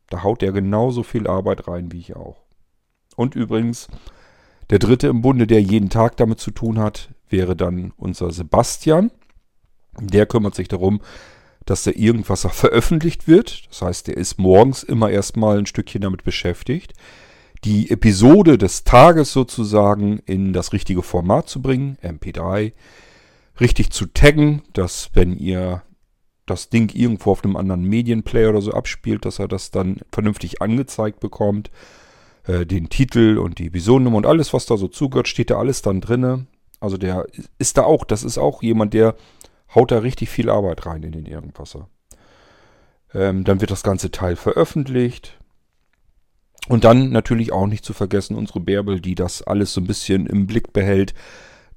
Da 0.09 0.23
haut 0.23 0.41
er 0.41 0.51
genauso 0.51 1.03
viel 1.03 1.27
Arbeit 1.27 1.67
rein 1.67 1.91
wie 1.91 1.99
ich 1.99 2.15
auch. 2.15 2.37
Und 3.15 3.35
übrigens, 3.35 3.87
der 4.69 4.79
dritte 4.79 5.07
im 5.07 5.21
Bunde, 5.21 5.45
der 5.45 5.61
jeden 5.61 5.89
Tag 5.89 6.17
damit 6.17 6.39
zu 6.39 6.51
tun 6.51 6.79
hat, 6.79 7.09
wäre 7.27 7.55
dann 7.55 7.93
unser 7.97 8.31
Sebastian. 8.31 9.11
Der 9.99 10.25
kümmert 10.25 10.55
sich 10.55 10.67
darum, 10.67 11.01
dass 11.65 11.83
der 11.83 11.97
irgendwas 11.97 12.47
veröffentlicht 12.49 13.27
wird. 13.27 13.67
Das 13.69 13.81
heißt, 13.81 14.07
der 14.07 14.17
ist 14.17 14.39
morgens 14.39 14.83
immer 14.83 15.09
erstmal 15.09 15.59
ein 15.59 15.65
Stückchen 15.65 16.01
damit 16.01 16.23
beschäftigt 16.23 16.93
die 17.65 17.91
Episode 17.91 18.57
des 18.57 18.83
Tages 18.83 19.33
sozusagen 19.33 20.19
in 20.25 20.53
das 20.53 20.73
richtige 20.73 21.03
Format 21.03 21.49
zu 21.49 21.61
bringen, 21.61 21.97
MP3, 22.01 22.73
richtig 23.59 23.91
zu 23.91 24.05
taggen, 24.07 24.61
dass 24.73 25.11
wenn 25.13 25.37
ihr 25.37 25.83
das 26.45 26.69
Ding 26.69 26.93
irgendwo 26.93 27.31
auf 27.31 27.43
einem 27.43 27.55
anderen 27.55 27.83
Medienplayer 27.83 28.49
oder 28.49 28.61
so 28.61 28.71
abspielt, 28.71 29.25
dass 29.25 29.39
er 29.39 29.47
das 29.47 29.71
dann 29.71 29.97
vernünftig 30.11 30.61
angezeigt 30.61 31.19
bekommt. 31.19 31.69
Äh, 32.45 32.65
den 32.65 32.89
Titel 32.89 33.37
und 33.37 33.59
die 33.59 33.67
Episodennummer 33.67 34.17
und 34.17 34.25
alles, 34.25 34.53
was 34.53 34.65
da 34.65 34.77
so 34.77 34.87
zugehört, 34.87 35.27
steht 35.27 35.51
da 35.51 35.59
alles 35.59 35.81
dann 35.81 36.01
drinne. 36.01 36.47
Also 36.79 36.97
der 36.97 37.27
ist 37.57 37.77
da 37.77 37.83
auch, 37.83 38.03
das 38.03 38.23
ist 38.23 38.37
auch 38.37 38.63
jemand, 38.63 38.93
der 38.93 39.15
haut 39.75 39.91
da 39.91 39.99
richtig 39.99 40.29
viel 40.29 40.49
Arbeit 40.49 40.85
rein 40.85 41.03
in 41.03 41.11
den 41.11 41.25
Irgendwasser. 41.25 41.89
Ähm, 43.13 43.43
dann 43.43 43.61
wird 43.61 43.71
das 43.71 43.83
ganze 43.83 44.11
Teil 44.11 44.35
veröffentlicht. 44.35 45.37
Und 46.67 46.83
dann 46.83 47.09
natürlich 47.09 47.51
auch 47.51 47.67
nicht 47.67 47.85
zu 47.85 47.93
vergessen 47.93 48.35
unsere 48.35 48.59
Bärbel, 48.59 48.99
die 48.99 49.15
das 49.15 49.41
alles 49.41 49.73
so 49.73 49.81
ein 49.81 49.87
bisschen 49.87 50.27
im 50.27 50.45
Blick 50.45 50.73
behält, 50.73 51.13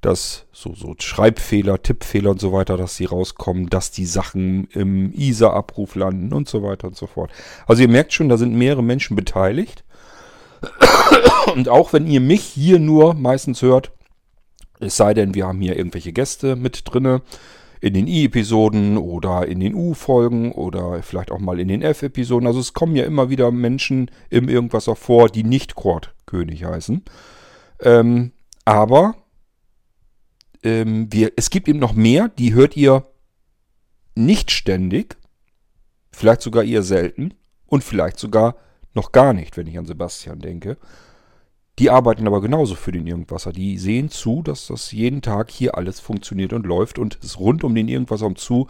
dass 0.03 0.47
so, 0.53 0.75
so 0.75 0.95
Schreibfehler, 0.99 1.81
Tippfehler 1.81 2.31
und 2.31 2.41
so 2.41 2.53
weiter, 2.53 2.77
dass 2.77 2.97
sie 2.97 3.05
rauskommen, 3.05 3.71
dass 3.71 3.93
die 3.93 4.05
Sachen 4.05 4.67
im 4.73 5.13
ISA-Abruf 5.13 5.95
landen 5.95 6.33
und 6.33 6.49
so 6.49 6.63
weiter 6.63 6.89
und 6.89 6.97
so 6.97 7.07
fort. 7.07 7.31
Also 7.67 7.83
ihr 7.83 7.89
merkt 7.89 8.13
schon, 8.13 8.29
da 8.29 8.37
sind 8.37 8.55
mehrere 8.55 8.83
Menschen 8.83 9.17
beteiligt. 9.17 9.85
Und 11.55 11.69
auch 11.69 11.93
wenn 11.93 12.07
ihr 12.07 12.21
mich 12.21 12.43
hier 12.43 12.79
nur 12.79 13.15
meistens 13.15 13.63
hört, 13.63 13.91
es 14.79 14.97
sei 14.97 15.13
denn, 15.13 15.35
wir 15.35 15.47
haben 15.47 15.61
hier 15.61 15.77
irgendwelche 15.77 16.13
Gäste 16.13 16.55
mit 16.57 16.83
drinne, 16.85 17.23
in 17.83 17.95
den 17.95 18.07
I-Episoden 18.07 18.97
oder 18.97 19.49
in 19.49 19.59
den 19.59 19.75
U-Folgen 19.75 20.53
oder 20.53 21.03
vielleicht 21.03 21.33
auch 21.33 21.41
mal 21.41 21.59
in 21.59 21.67
den 21.67 21.83
F-Episoden. 21.83 22.47
Also 22.47 22.61
es 22.61 22.75
kommen 22.75 22.95
ja 22.95 23.05
immer 23.05 23.29
wieder 23.29 23.51
Menschen 23.51 24.09
im 24.31 24.49
Irgendwasser 24.49 24.95
vor, 24.95 25.29
die 25.29 25.43
nicht 25.43 25.75
Quad-König 25.75 26.65
heißen. 26.65 27.03
Ähm, 27.81 28.31
aber 28.65 29.17
ähm, 30.63 31.13
wir, 31.13 31.33
es 31.35 31.51
gibt 31.51 31.67
eben 31.67 31.81
noch 31.81 31.93
mehr, 31.93 32.29
die 32.29 32.55
hört 32.55 32.77
ihr 32.77 33.05
nicht 34.15 34.53
ständig, 34.53 35.17
vielleicht 36.13 36.43
sogar 36.43 36.63
eher 36.63 36.85
selten 36.85 37.35
und 37.67 37.83
vielleicht 37.83 38.21
sogar 38.21 38.55
noch 38.95 39.11
gar 39.11 39.33
nicht, 39.33 39.57
wenn 39.57 39.67
ich 39.67 39.77
an 39.77 39.87
Sebastian 39.87 40.39
denke. 40.39 40.77
Die 41.83 41.91
arbeiten 41.91 42.27
aber 42.29 42.41
genauso 42.41 42.77
für 42.77 42.93
den 42.93 43.09
Irgendwasser. 43.09 43.53
Die 43.53 43.77
sehen 43.77 44.09
zu, 44.09 44.45
dass 44.45 44.69
das 44.69 44.93
jeden 44.93 45.21
Tag 45.21 45.51
hier 45.51 45.77
alles 45.77 45.99
funktioniert 45.99 46.53
und 46.53 46.65
läuft 46.65 46.97
und 46.97 47.19
es 47.25 47.41
rund 47.41 47.65
um 47.65 47.75
den 47.75 47.89
Irgendwasser 47.89 48.27
um 48.27 48.37
zu 48.37 48.69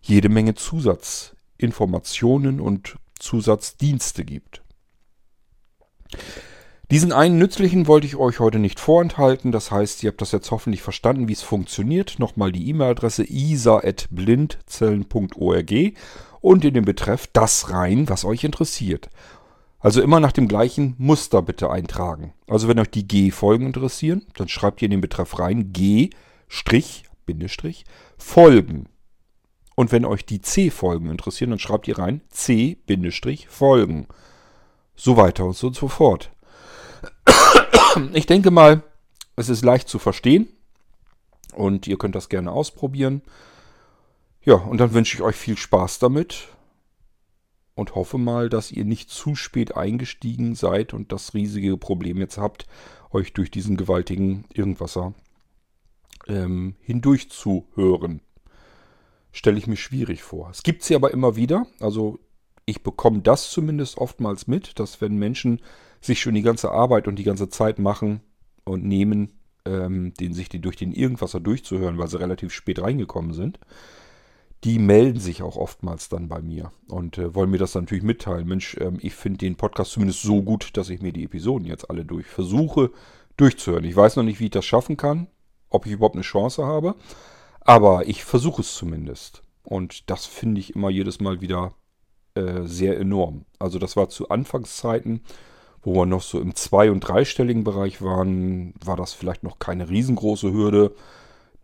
jede 0.00 0.30
Menge 0.30 0.54
Zusatzinformationen 0.54 2.60
und 2.60 2.96
Zusatzdienste 3.18 4.24
gibt. 4.24 4.62
Diesen 6.90 7.12
einen 7.12 7.36
nützlichen 7.36 7.86
wollte 7.86 8.06
ich 8.06 8.16
euch 8.16 8.40
heute 8.40 8.58
nicht 8.58 8.80
vorenthalten. 8.80 9.52
Das 9.52 9.70
heißt, 9.70 10.02
ihr 10.02 10.08
habt 10.08 10.22
das 10.22 10.32
jetzt 10.32 10.50
hoffentlich 10.50 10.80
verstanden, 10.80 11.28
wie 11.28 11.34
es 11.34 11.42
funktioniert. 11.42 12.18
Nochmal 12.18 12.50
die 12.50 12.66
E-Mail-Adresse 12.70 13.26
isa.blindzellen.org 13.28 15.72
und 16.40 16.64
in 16.64 16.72
den 16.72 16.86
Betreff 16.86 17.28
das 17.30 17.68
rein, 17.68 18.08
was 18.08 18.24
euch 18.24 18.42
interessiert. 18.42 19.10
Also 19.84 20.00
immer 20.00 20.18
nach 20.18 20.32
dem 20.32 20.48
gleichen 20.48 20.94
Muster 20.96 21.42
bitte 21.42 21.68
eintragen. 21.68 22.32
Also 22.48 22.68
wenn 22.68 22.78
euch 22.78 22.88
die 22.88 23.06
G-Folgen 23.06 23.66
interessieren, 23.66 24.24
dann 24.34 24.48
schreibt 24.48 24.80
ihr 24.80 24.86
in 24.86 24.92
den 24.92 25.02
Betreff 25.02 25.38
rein 25.38 25.74
G, 25.74 26.08
Strich, 26.48 27.04
Bindestrich, 27.26 27.84
Folgen. 28.16 28.88
Und 29.74 29.92
wenn 29.92 30.06
euch 30.06 30.24
die 30.24 30.40
C-Folgen 30.40 31.10
interessieren, 31.10 31.50
dann 31.50 31.58
schreibt 31.58 31.86
ihr 31.86 31.98
rein 31.98 32.22
C, 32.30 32.78
Bindestrich, 32.86 33.46
Folgen. 33.48 34.06
So 34.96 35.18
weiter 35.18 35.44
und 35.44 35.54
so 35.54 35.88
fort. 35.88 36.30
Ich 38.14 38.24
denke 38.24 38.50
mal, 38.50 38.82
es 39.36 39.50
ist 39.50 39.64
leicht 39.64 39.88
zu 39.90 39.98
verstehen 39.98 40.48
und 41.52 41.86
ihr 41.86 41.98
könnt 41.98 42.14
das 42.14 42.30
gerne 42.30 42.50
ausprobieren. 42.50 43.20
Ja, 44.42 44.54
und 44.54 44.78
dann 44.78 44.94
wünsche 44.94 45.14
ich 45.14 45.22
euch 45.22 45.36
viel 45.36 45.58
Spaß 45.58 45.98
damit 45.98 46.48
und 47.74 47.94
hoffe 47.94 48.18
mal, 48.18 48.48
dass 48.48 48.70
ihr 48.70 48.84
nicht 48.84 49.10
zu 49.10 49.34
spät 49.34 49.76
eingestiegen 49.76 50.54
seid 50.54 50.94
und 50.94 51.12
das 51.12 51.34
riesige 51.34 51.76
Problem 51.76 52.18
jetzt 52.18 52.38
habt, 52.38 52.66
euch 53.10 53.32
durch 53.32 53.50
diesen 53.50 53.76
gewaltigen 53.76 54.44
Irgendwasser 54.52 55.14
ähm, 56.26 56.74
hindurch. 56.80 57.28
Stelle 59.32 59.58
ich 59.58 59.66
mir 59.66 59.76
schwierig 59.76 60.22
vor. 60.22 60.50
Es 60.50 60.62
gibt 60.62 60.82
sie 60.82 60.94
aber 60.94 61.10
immer 61.10 61.36
wieder. 61.36 61.66
Also 61.80 62.20
ich 62.66 62.82
bekomme 62.82 63.20
das 63.20 63.50
zumindest 63.50 63.98
oftmals 63.98 64.46
mit, 64.46 64.78
dass 64.78 65.00
wenn 65.00 65.16
Menschen 65.16 65.60
sich 66.00 66.20
schon 66.20 66.34
die 66.34 66.42
ganze 66.42 66.70
Arbeit 66.70 67.08
und 67.08 67.16
die 67.16 67.24
ganze 67.24 67.48
Zeit 67.48 67.78
machen 67.78 68.20
und 68.64 68.84
nehmen, 68.84 69.32
ähm, 69.64 70.14
den, 70.14 70.32
sich 70.32 70.48
die 70.48 70.60
durch 70.60 70.76
den 70.76 70.92
Irgendwasser 70.92 71.40
durchzuhören, 71.40 71.98
weil 71.98 72.08
sie 72.08 72.20
relativ 72.20 72.52
spät 72.52 72.80
reingekommen 72.80 73.32
sind, 73.32 73.58
die 74.64 74.78
melden 74.78 75.20
sich 75.20 75.42
auch 75.42 75.56
oftmals 75.56 76.08
dann 76.08 76.28
bei 76.28 76.40
mir 76.40 76.72
und 76.88 77.18
äh, 77.18 77.34
wollen 77.34 77.50
mir 77.50 77.58
das 77.58 77.74
natürlich 77.74 78.02
mitteilen. 78.02 78.48
Mensch, 78.48 78.76
ähm, 78.80 78.98
ich 79.00 79.14
finde 79.14 79.38
den 79.38 79.56
Podcast 79.56 79.92
zumindest 79.92 80.22
so 80.22 80.42
gut, 80.42 80.76
dass 80.76 80.88
ich 80.88 81.02
mir 81.02 81.12
die 81.12 81.24
Episoden 81.24 81.66
jetzt 81.66 81.90
alle 81.90 82.04
durch 82.04 82.26
versuche 82.26 82.90
durchzuhören. 83.36 83.84
Ich 83.84 83.94
weiß 83.94 84.16
noch 84.16 84.22
nicht, 84.22 84.40
wie 84.40 84.44
ich 84.44 84.50
das 84.50 84.64
schaffen 84.64 84.96
kann, 84.96 85.26
ob 85.68 85.86
ich 85.86 85.92
überhaupt 85.92 86.14
eine 86.14 86.22
Chance 86.22 86.64
habe, 86.64 86.94
aber 87.60 88.08
ich 88.08 88.24
versuche 88.24 88.62
es 88.62 88.74
zumindest. 88.74 89.42
Und 89.62 90.08
das 90.10 90.24
finde 90.24 90.60
ich 90.60 90.74
immer 90.74 90.88
jedes 90.88 91.20
Mal 91.20 91.40
wieder 91.40 91.74
äh, 92.34 92.62
sehr 92.62 92.98
enorm. 92.98 93.44
Also 93.58 93.78
das 93.78 93.96
war 93.96 94.08
zu 94.08 94.28
Anfangszeiten, 94.28 95.22
wo 95.82 95.94
wir 95.94 96.06
noch 96.06 96.22
so 96.22 96.40
im 96.40 96.54
zwei- 96.54 96.90
und 96.90 97.00
dreistelligen 97.00 97.64
Bereich 97.64 98.00
waren, 98.00 98.74
war 98.82 98.96
das 98.96 99.12
vielleicht 99.12 99.42
noch 99.42 99.58
keine 99.58 99.90
riesengroße 99.90 100.52
Hürde. 100.52 100.94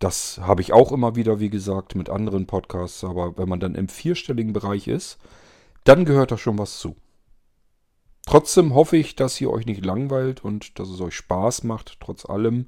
Das 0.01 0.39
habe 0.39 0.63
ich 0.63 0.73
auch 0.73 0.93
immer 0.93 1.15
wieder, 1.15 1.41
wie 1.41 1.51
gesagt, 1.51 1.95
mit 1.95 2.09
anderen 2.09 2.47
Podcasts. 2.47 3.05
Aber 3.05 3.37
wenn 3.37 3.49
man 3.49 3.61
dann 3.61 3.75
im 3.75 3.89
vierstelligen 3.89 4.55
Bereich 4.55 4.89
ist, 4.89 5.19
dann 5.85 6.07
gehört 6.07 6.33
da 6.33 6.39
schon 6.39 6.59
was 6.59 6.79
zu. 6.79 6.97
Trotzdem 8.27 8.75
hoffe 8.75 8.97
ich, 8.97 9.15
dass 9.15 9.39
ihr 9.41 9.51
euch 9.51 9.67
nicht 9.67 9.85
langweilt 9.85 10.43
und 10.43 10.79
dass 10.79 10.89
es 10.89 11.01
euch 11.03 11.15
Spaß 11.15 11.65
macht, 11.65 11.99
trotz 12.01 12.25
allem. 12.25 12.67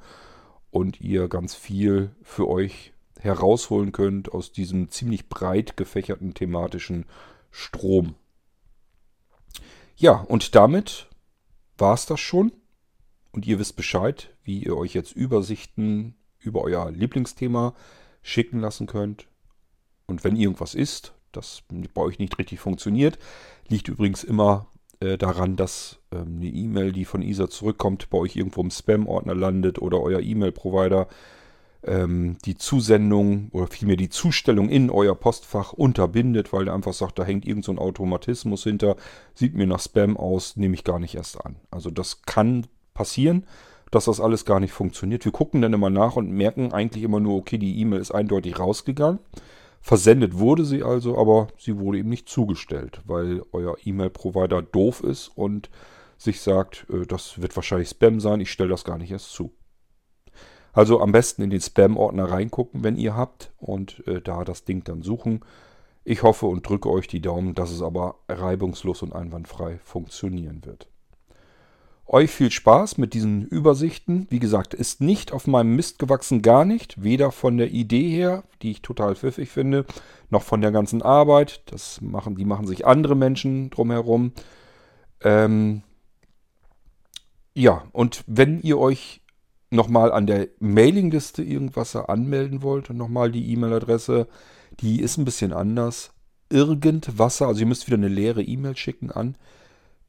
Und 0.71 1.01
ihr 1.01 1.29
ganz 1.29 1.55
viel 1.55 2.15
für 2.23 2.49
euch 2.49 2.93
herausholen 3.19 3.93
könnt 3.93 4.33
aus 4.33 4.53
diesem 4.53 4.91
ziemlich 4.91 5.29
breit 5.31 5.77
gefächerten 5.77 6.35
thematischen 6.35 7.07
Strom. 7.51 8.15
Ja, 9.97 10.21
und 10.21 10.55
damit 10.55 11.09
war 11.79 11.95
es 11.95 12.05
das 12.05 12.21
schon. 12.21 12.53
Und 13.31 13.47
ihr 13.47 13.59
wisst 13.59 13.77
Bescheid, 13.77 14.35
wie 14.43 14.63
ihr 14.63 14.77
euch 14.77 14.93
jetzt 14.93 15.13
Übersichten 15.13 16.15
über 16.45 16.63
euer 16.63 16.91
Lieblingsthema 16.91 17.75
schicken 18.23 18.61
lassen 18.61 18.87
könnt. 18.87 19.27
Und 20.07 20.25
wenn 20.25 20.37
irgendwas 20.37 20.75
ist, 20.75 21.15
das 21.33 21.63
bei 21.95 22.03
euch 22.03 22.19
nicht 22.19 22.39
richtig 22.39 22.61
funktioniert, 22.61 23.19
liegt 23.69 23.89
übrigens 23.89 24.25
immer 24.25 24.67
äh, 25.01 25.19
daran, 25.19 25.57
dass 25.57 25.99
ähm, 26.13 26.37
eine 26.37 26.49
E-Mail, 26.49 26.93
die 26.93 27.05
von 27.05 27.23
ISA 27.23 27.49
zurückkommt, 27.49 28.11
bei 28.11 28.19
euch 28.19 28.37
irgendwo 28.37 28.61
im 28.61 28.71
Spam-Ordner 28.71 29.35
landet 29.35 29.81
oder 29.81 30.01
euer 30.01 30.21
E-Mail-Provider 30.21 31.09
ähm, 31.85 32.37
die 32.45 32.57
Zusendung 32.57 33.49
oder 33.53 33.67
vielmehr 33.67 33.97
die 33.97 34.11
Zustellung 34.11 34.69
in 34.69 34.91
euer 34.91 35.15
Postfach 35.15 35.73
unterbindet, 35.73 36.53
weil 36.53 36.69
er 36.69 36.75
einfach 36.75 36.93
sagt, 36.93 37.19
da 37.19 37.25
hängt 37.25 37.45
irgend 37.45 37.65
so 37.65 37.73
ein 37.73 37.79
Automatismus 37.79 38.63
hinter, 38.63 38.97
sieht 39.35 39.55
mir 39.55 39.67
nach 39.67 39.81
Spam 39.81 40.17
aus, 40.17 40.57
nehme 40.57 40.75
ich 40.75 40.85
gar 40.85 40.99
nicht 40.99 41.15
erst 41.15 41.45
an. 41.45 41.57
Also 41.71 41.91
das 41.91 42.23
kann 42.23 42.67
passieren 42.95 43.47
dass 43.93 44.07
das 44.07 44.21
alles 44.21 44.45
gar 44.45 44.59
nicht 44.59 44.73
funktioniert. 44.73 45.25
Wir 45.25 45.33
gucken 45.33 45.61
dann 45.61 45.75
immer 45.75 45.91
nach 45.91 46.17
und 46.17 46.33
merken 46.33 46.73
eigentlich 46.73 47.05
immer 47.05 47.21
nur, 47.21 47.37
okay, 47.37 47.59
die 47.59 47.79
E-Mail 47.79 48.01
ist 48.01 48.11
eindeutig 48.11 48.59
rausgegangen. 48.59 49.21
Versendet 49.83 50.39
wurde 50.39 50.65
sie 50.65 50.83
also, 50.83 51.19
aber 51.19 51.49
sie 51.59 51.79
wurde 51.79 51.99
eben 51.99 52.09
nicht 52.09 52.29
zugestellt, 52.29 53.03
weil 53.05 53.43
euer 53.53 53.77
E-Mail-Provider 53.85 54.63
doof 54.63 55.05
ist 55.05 55.29
und 55.29 55.71
sich 56.17 56.41
sagt, 56.41 56.87
äh, 56.91 57.07
das 57.07 57.43
wird 57.43 57.55
wahrscheinlich 57.55 57.91
Spam 57.91 58.19
sein, 58.19 58.41
ich 58.41 58.51
stelle 58.51 58.71
das 58.71 58.85
gar 58.85 58.97
nicht 58.97 59.11
erst 59.11 59.31
zu. 59.33 59.53
Also 60.73 61.01
am 61.03 61.13
besten 61.13 61.43
in 61.43 61.51
den 61.51 61.61
Spam-Ordner 61.61 62.31
reingucken, 62.31 62.83
wenn 62.83 62.97
ihr 62.97 63.15
habt 63.15 63.53
und 63.59 64.07
äh, 64.07 64.23
da 64.23 64.45
das 64.45 64.65
Ding 64.65 64.85
dann 64.85 65.03
suchen. 65.03 65.41
Ich 66.03 66.23
hoffe 66.23 66.47
und 66.47 66.67
drücke 66.67 66.89
euch 66.89 67.09
die 67.09 67.21
Daumen, 67.21 67.55
dass 67.55 67.71
es 67.71 67.83
aber 67.83 68.17
reibungslos 68.29 69.03
und 69.03 69.13
einwandfrei 69.13 69.79
funktionieren 69.85 70.65
wird. 70.65 70.92
Euch 72.07 72.31
viel 72.31 72.51
Spaß 72.51 72.99
mit 72.99 73.15
diesen 73.15 73.47
Übersichten. 73.47 74.27
Wie 74.29 74.41
gesagt, 74.41 74.75
ist 74.75 75.01
nicht 75.01 75.33
auf 75.33 75.47
meinem 75.47 75.77
Mist 75.77 75.99
gewachsen, 75.99 76.43
gar 76.43 76.65
nicht. 76.65 77.03
Weder 77.03 77.31
von 77.31 77.57
der 77.57 77.71
Idee 77.71 78.11
her, 78.11 78.45
die 78.61 78.73
ich 78.73 78.83
total 78.83 79.15
pfiffig 79.15 79.49
finde, 79.49 79.87
noch 80.29 80.43
von 80.43 80.61
der 80.61 80.73
ganzen 80.73 81.01
Arbeit. 81.01 81.63
Das 81.67 82.01
machen, 82.01 82.35
die 82.35 82.45
machen 82.45 82.67
sich 82.67 82.87
andere 82.87 83.15
Menschen 83.15 83.71
drumherum. 83.71 84.33
Ähm, 85.23 85.83
ja, 87.55 87.85
und 87.93 88.25
wenn 88.27 88.61
ihr 88.61 88.79
euch 88.79 89.23
nochmal 89.71 90.13
an 90.13 90.27
der 90.27 90.49
Mailingliste 90.59 91.43
irgendwas 91.43 91.97
anmelden 91.97 92.63
wollt, 92.63 92.91
nochmal 92.91 93.31
die 93.31 93.53
E-Mail-Adresse, 93.53 94.27
die 94.81 95.01
ist 95.01 95.19
ein 95.19 95.25
bisschen 95.25 95.53
anders. 95.53 96.13
Irgendwasser, 96.51 97.47
also 97.47 97.61
ihr 97.61 97.67
müsst 97.67 97.87
wieder 97.87 97.97
eine 97.97 98.09
leere 98.09 98.43
E-Mail 98.43 98.77
schicken 98.77 99.11
an 99.11 99.37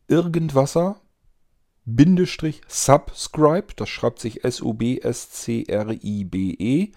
irgendwasser 0.08 0.98
Bindestrich 1.86 2.62
subscribe, 2.68 3.68
das 3.76 3.90
schreibt 3.90 4.20
sich 4.20 4.44
S-U-B-S-C-R-I-B-E, 4.44 6.92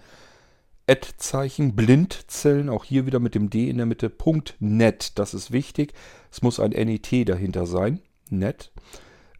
Ad-Zeichen, 0.89 1.75
Blindzellen, 1.75 2.69
auch 2.69 2.85
hier 2.85 3.05
wieder 3.05 3.19
mit 3.19 3.35
dem 3.35 3.49
D 3.49 3.69
in 3.69 3.75
der 3.77 3.85
Mitte, 3.85 4.09
Punkt 4.09 4.55
.net, 4.59 5.19
das 5.19 5.33
ist 5.33 5.51
wichtig. 5.51 5.91
Es 6.31 6.41
muss 6.41 6.61
ein 6.61 6.71
NET 6.71 7.27
dahinter 7.27 7.65
sein, 7.65 7.99
net, 8.29 8.71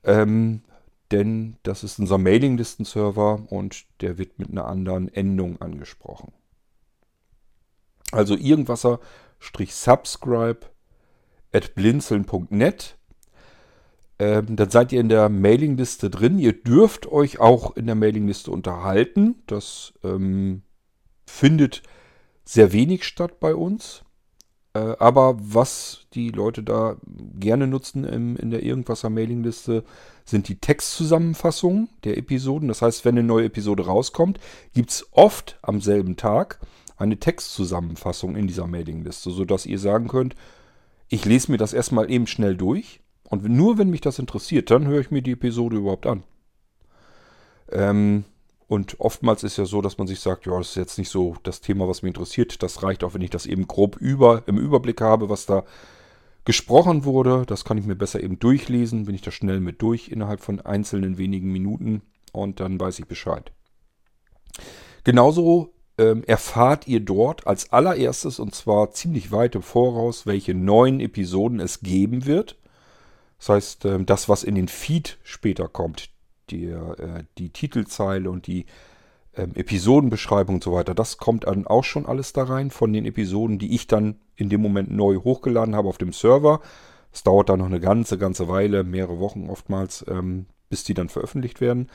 ähm, 0.03 0.63
denn 1.11 1.55
das 1.63 1.85
ist 1.85 1.99
unser 1.99 2.17
Mailinglistenserver 2.17 3.49
und 3.49 3.85
der 4.01 4.17
wird 4.17 4.39
mit 4.39 4.49
einer 4.49 4.65
anderen 4.65 5.07
Endung 5.07 5.61
angesprochen. 5.61 6.33
Also 8.11 8.35
irgendwasser-subscribe 8.35 10.67
at 11.53 11.75
blinzeln.net 11.75 12.96
ähm, 14.19 14.55
dann 14.55 14.69
seid 14.69 14.91
ihr 14.91 14.99
in 14.99 15.09
der 15.09 15.29
Mailingliste 15.29 16.09
drin. 16.09 16.39
Ihr 16.39 16.53
dürft 16.53 17.11
euch 17.11 17.39
auch 17.39 17.75
in 17.75 17.85
der 17.85 17.95
Mailingliste 17.95 18.49
unterhalten. 18.49 19.35
Das 19.45 19.93
ähm, 20.03 20.63
findet 21.25 21.83
sehr 22.43 22.71
wenig 22.73 23.03
statt 23.03 23.39
bei 23.39 23.53
uns. 23.53 24.03
Äh, 24.73 24.95
aber 24.97 25.37
was 25.39 26.07
die 26.13 26.29
Leute 26.29 26.63
da 26.63 26.97
gerne 27.39 27.67
nutzen 27.67 28.05
im, 28.05 28.35
in 28.37 28.49
der 28.49 28.63
Irgendwasser 28.63 29.11
Mailingliste, 29.11 29.83
sind 30.25 30.47
die 30.47 30.59
Textzusammenfassungen 30.59 31.89
der 32.03 32.17
Episoden. 32.17 32.67
Das 32.69 32.81
heißt, 32.81 33.05
wenn 33.05 33.17
eine 33.17 33.27
neue 33.27 33.45
Episode 33.45 33.85
rauskommt, 33.85 34.39
gibt 34.73 34.89
es 34.89 35.07
oft 35.11 35.59
am 35.61 35.79
selben 35.79 36.15
Tag 36.15 36.59
eine 36.97 37.17
Textzusammenfassung 37.19 38.35
in 38.35 38.47
dieser 38.47 38.65
Mailingliste, 38.65 39.29
sodass 39.29 39.67
ihr 39.67 39.77
sagen 39.77 40.07
könnt, 40.07 40.35
ich 41.07 41.23
lese 41.23 41.51
mir 41.51 41.59
das 41.59 41.73
erstmal 41.73 42.09
eben 42.11 42.25
schnell 42.25 42.57
durch 42.57 42.99
und 43.29 43.43
nur 43.47 43.77
wenn 43.77 43.89
mich 43.89 44.01
das 44.01 44.19
interessiert, 44.19 44.71
dann 44.71 44.87
höre 44.87 45.01
ich 45.01 45.11
mir 45.11 45.21
die 45.21 45.33
Episode 45.33 45.77
überhaupt 45.77 46.07
an. 46.07 46.23
Ähm, 47.71 48.23
und 48.67 48.99
oftmals 48.99 49.43
ist 49.43 49.57
ja 49.57 49.65
so, 49.65 49.81
dass 49.81 49.97
man 49.97 50.07
sich 50.07 50.19
sagt, 50.19 50.45
ja, 50.45 50.57
das 50.57 50.69
ist 50.69 50.75
jetzt 50.75 50.97
nicht 50.97 51.09
so 51.09 51.35
das 51.43 51.61
Thema, 51.61 51.87
was 51.87 52.01
mich 52.01 52.09
interessiert. 52.09 52.61
Das 52.63 52.83
reicht 52.83 53.03
auch, 53.03 53.13
wenn 53.13 53.21
ich 53.21 53.29
das 53.29 53.45
eben 53.45 53.67
grob 53.67 53.97
über, 53.97 54.43
im 54.47 54.57
Überblick 54.57 55.01
habe, 55.01 55.29
was 55.29 55.45
da 55.45 55.63
gesprochen 56.43 57.05
wurde. 57.05 57.45
Das 57.45 57.65
kann 57.65 57.77
ich 57.77 57.85
mir 57.85 57.95
besser 57.95 58.21
eben 58.21 58.39
durchlesen, 58.39 59.05
bin 59.05 59.15
ich 59.15 59.21
da 59.21 59.31
schnell 59.31 59.59
mit 59.59 59.81
durch 59.81 60.09
innerhalb 60.09 60.41
von 60.41 60.61
einzelnen 60.61 61.17
wenigen 61.17 61.51
Minuten 61.51 62.01
und 62.31 62.59
dann 62.59 62.79
weiß 62.79 62.99
ich 62.99 63.07
Bescheid. 63.07 63.51
Genauso 65.03 65.73
ähm, 65.97 66.23
erfahrt 66.25 66.87
ihr 66.87 67.01
dort 67.01 67.47
als 67.47 67.71
allererstes 67.71 68.39
und 68.39 68.55
zwar 68.55 68.91
ziemlich 68.91 69.31
weit 69.31 69.55
im 69.55 69.61
Voraus, 69.61 70.25
welche 70.25 70.53
neuen 70.53 70.99
Episoden 70.99 71.59
es 71.59 71.81
geben 71.81 72.25
wird. 72.25 72.57
Das 73.37 73.49
heißt, 73.49 73.85
ähm, 73.85 74.05
das, 74.05 74.29
was 74.29 74.43
in 74.43 74.55
den 74.55 74.67
Feed 74.67 75.17
später 75.23 75.67
kommt, 75.67 76.09
die, 76.49 76.65
äh, 76.65 77.23
die 77.37 77.49
Titelzeile 77.49 78.29
und 78.29 78.47
die 78.47 78.65
ähm, 79.35 79.51
Episodenbeschreibung 79.55 80.55
und 80.55 80.63
so 80.63 80.73
weiter, 80.73 80.95
das 80.95 81.17
kommt 81.17 81.45
dann 81.45 81.67
auch 81.67 81.83
schon 81.83 82.05
alles 82.05 82.33
da 82.33 82.43
rein 82.43 82.71
von 82.71 82.91
den 82.93 83.05
Episoden, 83.05 83.59
die 83.59 83.75
ich 83.75 83.87
dann 83.87 84.19
in 84.35 84.49
dem 84.49 84.61
Moment 84.61 84.91
neu 84.91 85.17
hochgeladen 85.17 85.75
habe 85.75 85.87
auf 85.87 85.97
dem 85.97 86.13
Server. 86.13 86.61
Es 87.11 87.23
dauert 87.23 87.49
dann 87.49 87.59
noch 87.59 87.67
eine 87.67 87.79
ganze, 87.79 88.17
ganze 88.17 88.47
Weile, 88.47 88.83
mehrere 88.83 89.19
Wochen 89.19 89.49
oftmals, 89.49 90.05
ähm, 90.07 90.47
bis 90.69 90.83
die 90.83 90.93
dann 90.93 91.09
veröffentlicht 91.09 91.61
werden. 91.61 91.89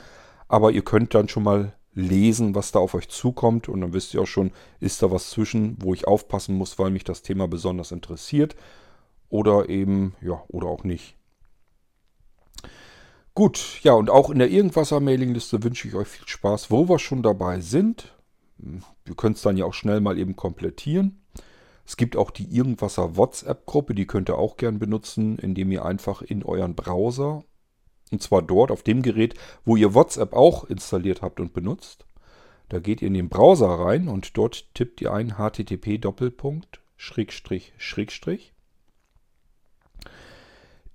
Aber 0.47 0.71
ihr 0.71 0.83
könnt 0.83 1.13
dann 1.13 1.29
schon 1.29 1.43
mal 1.43 1.73
lesen, 1.93 2.55
was 2.55 2.71
da 2.71 2.79
auf 2.79 2.95
euch 2.95 3.09
zukommt 3.09 3.69
und 3.69 3.81
dann 3.81 3.93
wisst 3.93 4.13
ihr 4.13 4.21
auch 4.21 4.27
schon, 4.27 4.51
ist 4.79 5.03
da 5.03 5.11
was 5.11 5.29
zwischen, 5.29 5.77
wo 5.79 5.93
ich 5.93 6.07
aufpassen 6.07 6.55
muss, 6.55 6.79
weil 6.79 6.89
mich 6.89 7.03
das 7.03 7.21
Thema 7.21 7.47
besonders 7.47 7.91
interessiert 7.91 8.55
oder 9.29 9.69
eben, 9.69 10.15
ja, 10.21 10.41
oder 10.47 10.67
auch 10.67 10.83
nicht. 10.83 11.15
Gut, 13.35 13.79
ja, 13.81 13.93
und 13.93 14.11
auch 14.11 14.29
in 14.29 14.37
der 14.37 14.51
Irgendwasser-Mailingliste 14.51 15.63
wünsche 15.63 15.87
ich 15.87 15.95
euch 15.95 16.07
viel 16.07 16.27
Spaß, 16.27 16.69
wo 16.69 16.87
wir 16.87 16.99
schon 16.99 17.23
dabei 17.23 17.61
sind. 17.61 18.13
Hm, 18.59 18.83
wir 19.05 19.15
können 19.15 19.33
es 19.33 19.41
dann 19.41 19.57
ja 19.57 19.65
auch 19.65 19.73
schnell 19.73 20.01
mal 20.01 20.19
eben 20.19 20.35
komplettieren. 20.35 21.23
Es 21.85 21.97
gibt 21.97 22.15
auch 22.15 22.29
die 22.29 22.55
Irgendwasser 22.55 23.17
WhatsApp-Gruppe, 23.17 23.95
die 23.95 24.05
könnt 24.05 24.29
ihr 24.29 24.37
auch 24.37 24.55
gern 24.57 24.77
benutzen, 24.77 25.39
indem 25.39 25.71
ihr 25.71 25.83
einfach 25.83 26.21
in 26.21 26.43
euren 26.43 26.75
Browser, 26.75 27.43
und 28.11 28.21
zwar 28.21 28.43
dort 28.43 28.69
auf 28.69 28.83
dem 28.83 29.01
Gerät, 29.01 29.33
wo 29.65 29.75
ihr 29.75 29.95
WhatsApp 29.95 30.33
auch 30.33 30.65
installiert 30.65 31.23
habt 31.23 31.39
und 31.39 31.53
benutzt, 31.53 32.05
da 32.69 32.79
geht 32.79 33.01
ihr 33.01 33.07
in 33.07 33.15
den 33.15 33.29
Browser 33.29 33.67
rein 33.67 34.07
und 34.07 34.37
dort 34.37 34.73
tippt 34.75 35.01
ihr 35.01 35.11
ein 35.11 35.37
http 35.37 35.99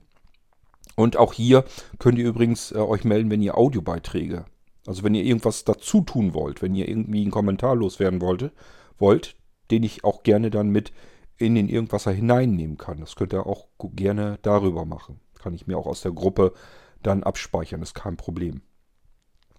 Und 0.95 1.17
auch 1.17 1.33
hier 1.33 1.65
könnt 1.97 2.19
ihr 2.19 2.27
übrigens 2.27 2.71
äh, 2.71 2.75
euch 2.75 3.03
melden, 3.03 3.31
wenn 3.31 3.41
ihr 3.41 3.57
Audiobeiträge, 3.57 4.45
also 4.85 5.03
wenn 5.03 5.15
ihr 5.15 5.23
irgendwas 5.23 5.63
dazu 5.63 6.01
tun 6.01 6.33
wollt, 6.33 6.61
wenn 6.61 6.75
ihr 6.75 6.87
irgendwie 6.87 7.21
einen 7.21 7.31
Kommentar 7.31 7.75
loswerden 7.75 8.21
wollt, 8.21 8.51
wollt, 8.97 9.35
den 9.71 9.83
ich 9.83 10.03
auch 10.03 10.23
gerne 10.23 10.49
dann 10.49 10.69
mit 10.69 10.91
in 11.37 11.55
den 11.55 11.69
Irgendwasser 11.69 12.11
hineinnehmen 12.11 12.77
kann. 12.77 12.99
Das 12.99 13.15
könnt 13.15 13.33
ihr 13.33 13.47
auch 13.47 13.67
gerne 13.79 14.39
darüber 14.41 14.85
machen. 14.85 15.19
Kann 15.39 15.53
ich 15.53 15.67
mir 15.67 15.77
auch 15.77 15.87
aus 15.87 16.01
der 16.01 16.11
Gruppe 16.11 16.53
dann 17.01 17.23
abspeichern, 17.23 17.81
ist 17.81 17.95
kein 17.95 18.17
Problem. 18.17 18.61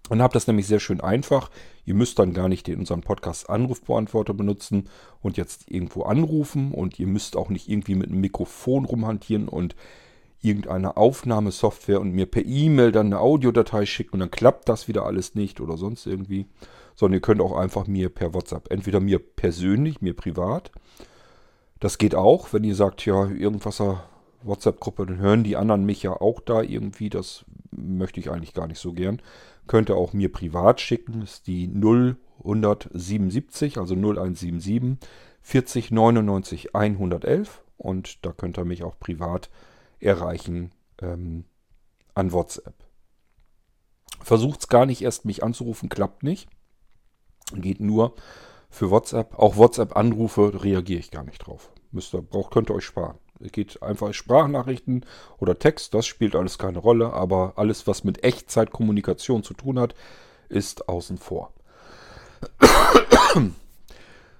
Dann 0.09 0.21
habt 0.21 0.35
das 0.35 0.47
nämlich 0.47 0.67
sehr 0.67 0.79
schön 0.79 1.01
einfach. 1.01 1.49
Ihr 1.83 1.95
müsst 1.95 2.19
dann 2.19 2.33
gar 2.33 2.47
nicht 2.47 2.67
in 2.67 2.79
unserem 2.79 3.01
Podcast 3.01 3.49
Anrufbeantworter 3.49 4.33
benutzen 4.33 4.89
und 5.21 5.37
jetzt 5.37 5.69
irgendwo 5.69 6.03
anrufen 6.03 6.71
und 6.71 6.99
ihr 6.99 7.07
müsst 7.07 7.35
auch 7.35 7.49
nicht 7.49 7.67
irgendwie 7.67 7.95
mit 7.95 8.09
einem 8.09 8.21
Mikrofon 8.21 8.85
rumhantieren 8.85 9.47
und 9.47 9.75
irgendeine 10.45 10.97
Aufnahmesoftware 10.97 11.99
und 11.99 12.11
mir 12.11 12.25
per 12.25 12.45
E-Mail 12.45 12.91
dann 12.91 13.07
eine 13.07 13.19
Audiodatei 13.19 13.85
schicken 13.85 14.13
und 14.13 14.19
dann 14.19 14.31
klappt 14.31 14.69
das 14.69 14.87
wieder 14.87 15.05
alles 15.05 15.35
nicht 15.35 15.59
oder 15.59 15.77
sonst 15.77 16.05
irgendwie, 16.05 16.47
sondern 16.95 17.17
ihr 17.17 17.21
könnt 17.21 17.41
auch 17.41 17.55
einfach 17.55 17.87
mir 17.87 18.09
per 18.09 18.33
WhatsApp, 18.33 18.71
entweder 18.71 18.99
mir 18.99 19.19
persönlich, 19.19 20.01
mir 20.01 20.15
privat. 20.15 20.71
Das 21.79 21.97
geht 21.97 22.15
auch, 22.15 22.53
wenn 22.53 22.63
ihr 22.63 22.75
sagt, 22.75 23.05
ja, 23.05 23.27
irgendwas 23.27 23.83
WhatsApp-Gruppe, 24.43 25.05
dann 25.05 25.17
hören 25.17 25.43
die 25.43 25.57
anderen 25.57 25.85
mich 25.85 26.03
ja 26.03 26.13
auch 26.13 26.39
da 26.39 26.61
irgendwie. 26.61 27.09
Das 27.09 27.45
möchte 27.71 28.19
ich 28.19 28.31
eigentlich 28.31 28.53
gar 28.53 28.67
nicht 28.67 28.79
so 28.79 28.93
gern. 28.93 29.21
Könnt 29.67 29.89
ihr 29.89 29.97
auch 29.97 30.13
mir 30.13 30.31
privat 30.31 30.79
schicken. 30.79 31.21
Das 31.21 31.33
ist 31.33 31.47
die 31.47 31.67
0177, 31.67 33.77
also 33.77 33.95
0177 33.95 34.97
40 35.41 35.91
99 35.91 36.75
111. 36.75 37.61
Und 37.77 38.25
da 38.25 38.31
könnt 38.31 38.57
ihr 38.57 38.65
mich 38.65 38.83
auch 38.83 38.97
privat 38.99 39.49
erreichen 40.05 40.71
ähm, 41.01 41.45
an 42.13 42.31
WhatsApp. 42.31 42.75
Versucht 44.21 44.61
es 44.61 44.67
gar 44.67 44.85
nicht 44.85 45.01
erst 45.01 45.25
mich 45.25 45.43
anzurufen, 45.43 45.89
klappt 45.89 46.23
nicht. 46.23 46.47
Geht 47.53 47.79
nur 47.79 48.15
für 48.69 48.89
WhatsApp. 48.89 49.37
Auch 49.37 49.57
WhatsApp-Anrufe 49.57 50.63
reagiere 50.63 50.99
ich 50.99 51.11
gar 51.11 51.23
nicht 51.23 51.39
drauf. 51.39 51.71
Müsst 51.91 52.13
ihr, 52.13 52.21
braucht, 52.21 52.51
könnt 52.51 52.69
ihr 52.69 52.75
euch 52.75 52.85
sparen. 52.85 53.17
Es 53.39 53.51
geht 53.51 53.83
einfach 53.83 54.13
Sprachnachrichten 54.13 55.05
oder 55.37 55.59
Text, 55.59 55.93
das 55.93 56.07
spielt 56.07 56.35
alles 56.35 56.57
keine 56.57 56.79
Rolle, 56.79 57.11
aber 57.11 57.53
alles, 57.57 57.85
was 57.85 58.05
mit 58.05 58.23
Echtzeitkommunikation 58.23 59.43
zu 59.43 59.53
tun 59.53 59.77
hat, 59.77 59.93
ist 60.47 60.87
außen 60.87 61.17
vor. 61.17 61.53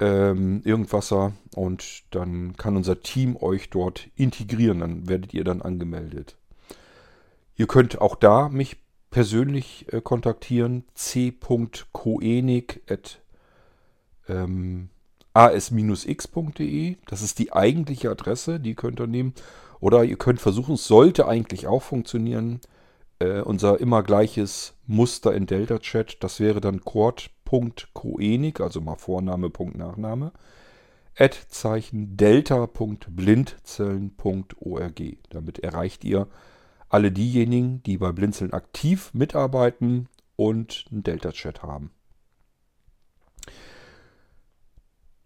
Ähm, 0.00 0.62
Irgendwasser. 0.64 1.32
Und 1.54 2.04
dann 2.14 2.56
kann 2.56 2.76
unser 2.76 3.00
Team 3.00 3.36
euch 3.36 3.70
dort 3.70 4.08
integrieren. 4.14 4.80
Dann 4.80 5.08
werdet 5.08 5.34
ihr 5.34 5.44
dann 5.44 5.60
angemeldet. 5.60 6.36
Ihr 7.58 7.66
könnt 7.66 8.00
auch 8.00 8.14
da 8.14 8.48
mich 8.48 8.78
persönlich 9.10 9.92
äh, 9.92 10.00
kontaktieren. 10.00 10.84
c.koenig 10.94 12.80
at 12.88 13.20
ähm. 14.28 14.90
Das 17.06 17.22
ist 17.22 17.38
die 17.38 17.52
eigentliche 17.52 18.10
Adresse, 18.10 18.58
die 18.58 18.74
könnt 18.74 19.00
ihr 19.00 19.06
nehmen. 19.06 19.34
Oder 19.78 20.02
ihr 20.02 20.16
könnt 20.16 20.40
versuchen, 20.40 20.74
es 20.74 20.88
sollte 20.88 21.28
eigentlich 21.28 21.68
auch 21.68 21.82
funktionieren, 21.82 22.60
äh, 23.20 23.40
unser 23.40 23.78
immer 23.78 24.02
gleiches 24.02 24.74
Muster 24.86 25.32
in 25.34 25.46
Delta 25.46 25.78
Chat. 25.78 26.24
Das 26.24 26.40
wäre 26.40 26.60
dann 26.60 26.80
cord.koenig, 26.80 28.60
also 28.60 28.80
mal 28.80 28.96
Vorname, 28.96 29.50
Punkt, 29.50 29.76
Nachname, 29.76 30.32
Zeichen 31.48 32.16
delta.blindzellen.org. 32.16 35.02
Damit 35.30 35.58
erreicht 35.60 36.04
ihr 36.04 36.26
alle 36.88 37.12
diejenigen, 37.12 37.82
die 37.82 37.98
bei 37.98 38.12
Blinzeln 38.12 38.52
aktiv 38.52 39.10
mitarbeiten 39.12 40.08
und 40.36 40.86
einen 40.90 41.02
Delta-Chat 41.02 41.62
haben. 41.62 41.90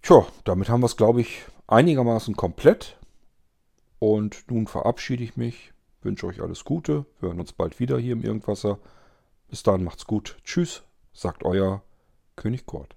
Tja, 0.02 0.26
damit 0.44 0.68
haben 0.68 0.80
wir 0.80 0.86
es, 0.86 0.96
glaube 0.96 1.20
ich, 1.20 1.44
einigermaßen 1.68 2.34
komplett. 2.36 2.98
Und 3.98 4.50
nun 4.50 4.66
verabschiede 4.66 5.22
ich 5.22 5.36
mich, 5.36 5.72
wünsche 6.00 6.26
euch 6.26 6.40
alles 6.42 6.64
Gute. 6.64 7.06
Wir 7.20 7.28
hören 7.28 7.40
uns 7.40 7.52
bald 7.52 7.78
wieder 7.78 7.98
hier 7.98 8.14
im 8.14 8.24
Irgendwasser. 8.24 8.78
Bis 9.48 9.62
dahin 9.62 9.84
macht's 9.84 10.06
gut. 10.06 10.38
Tschüss, 10.42 10.82
sagt 11.12 11.44
euer 11.44 11.82
König 12.34 12.66
Kurt. 12.66 12.96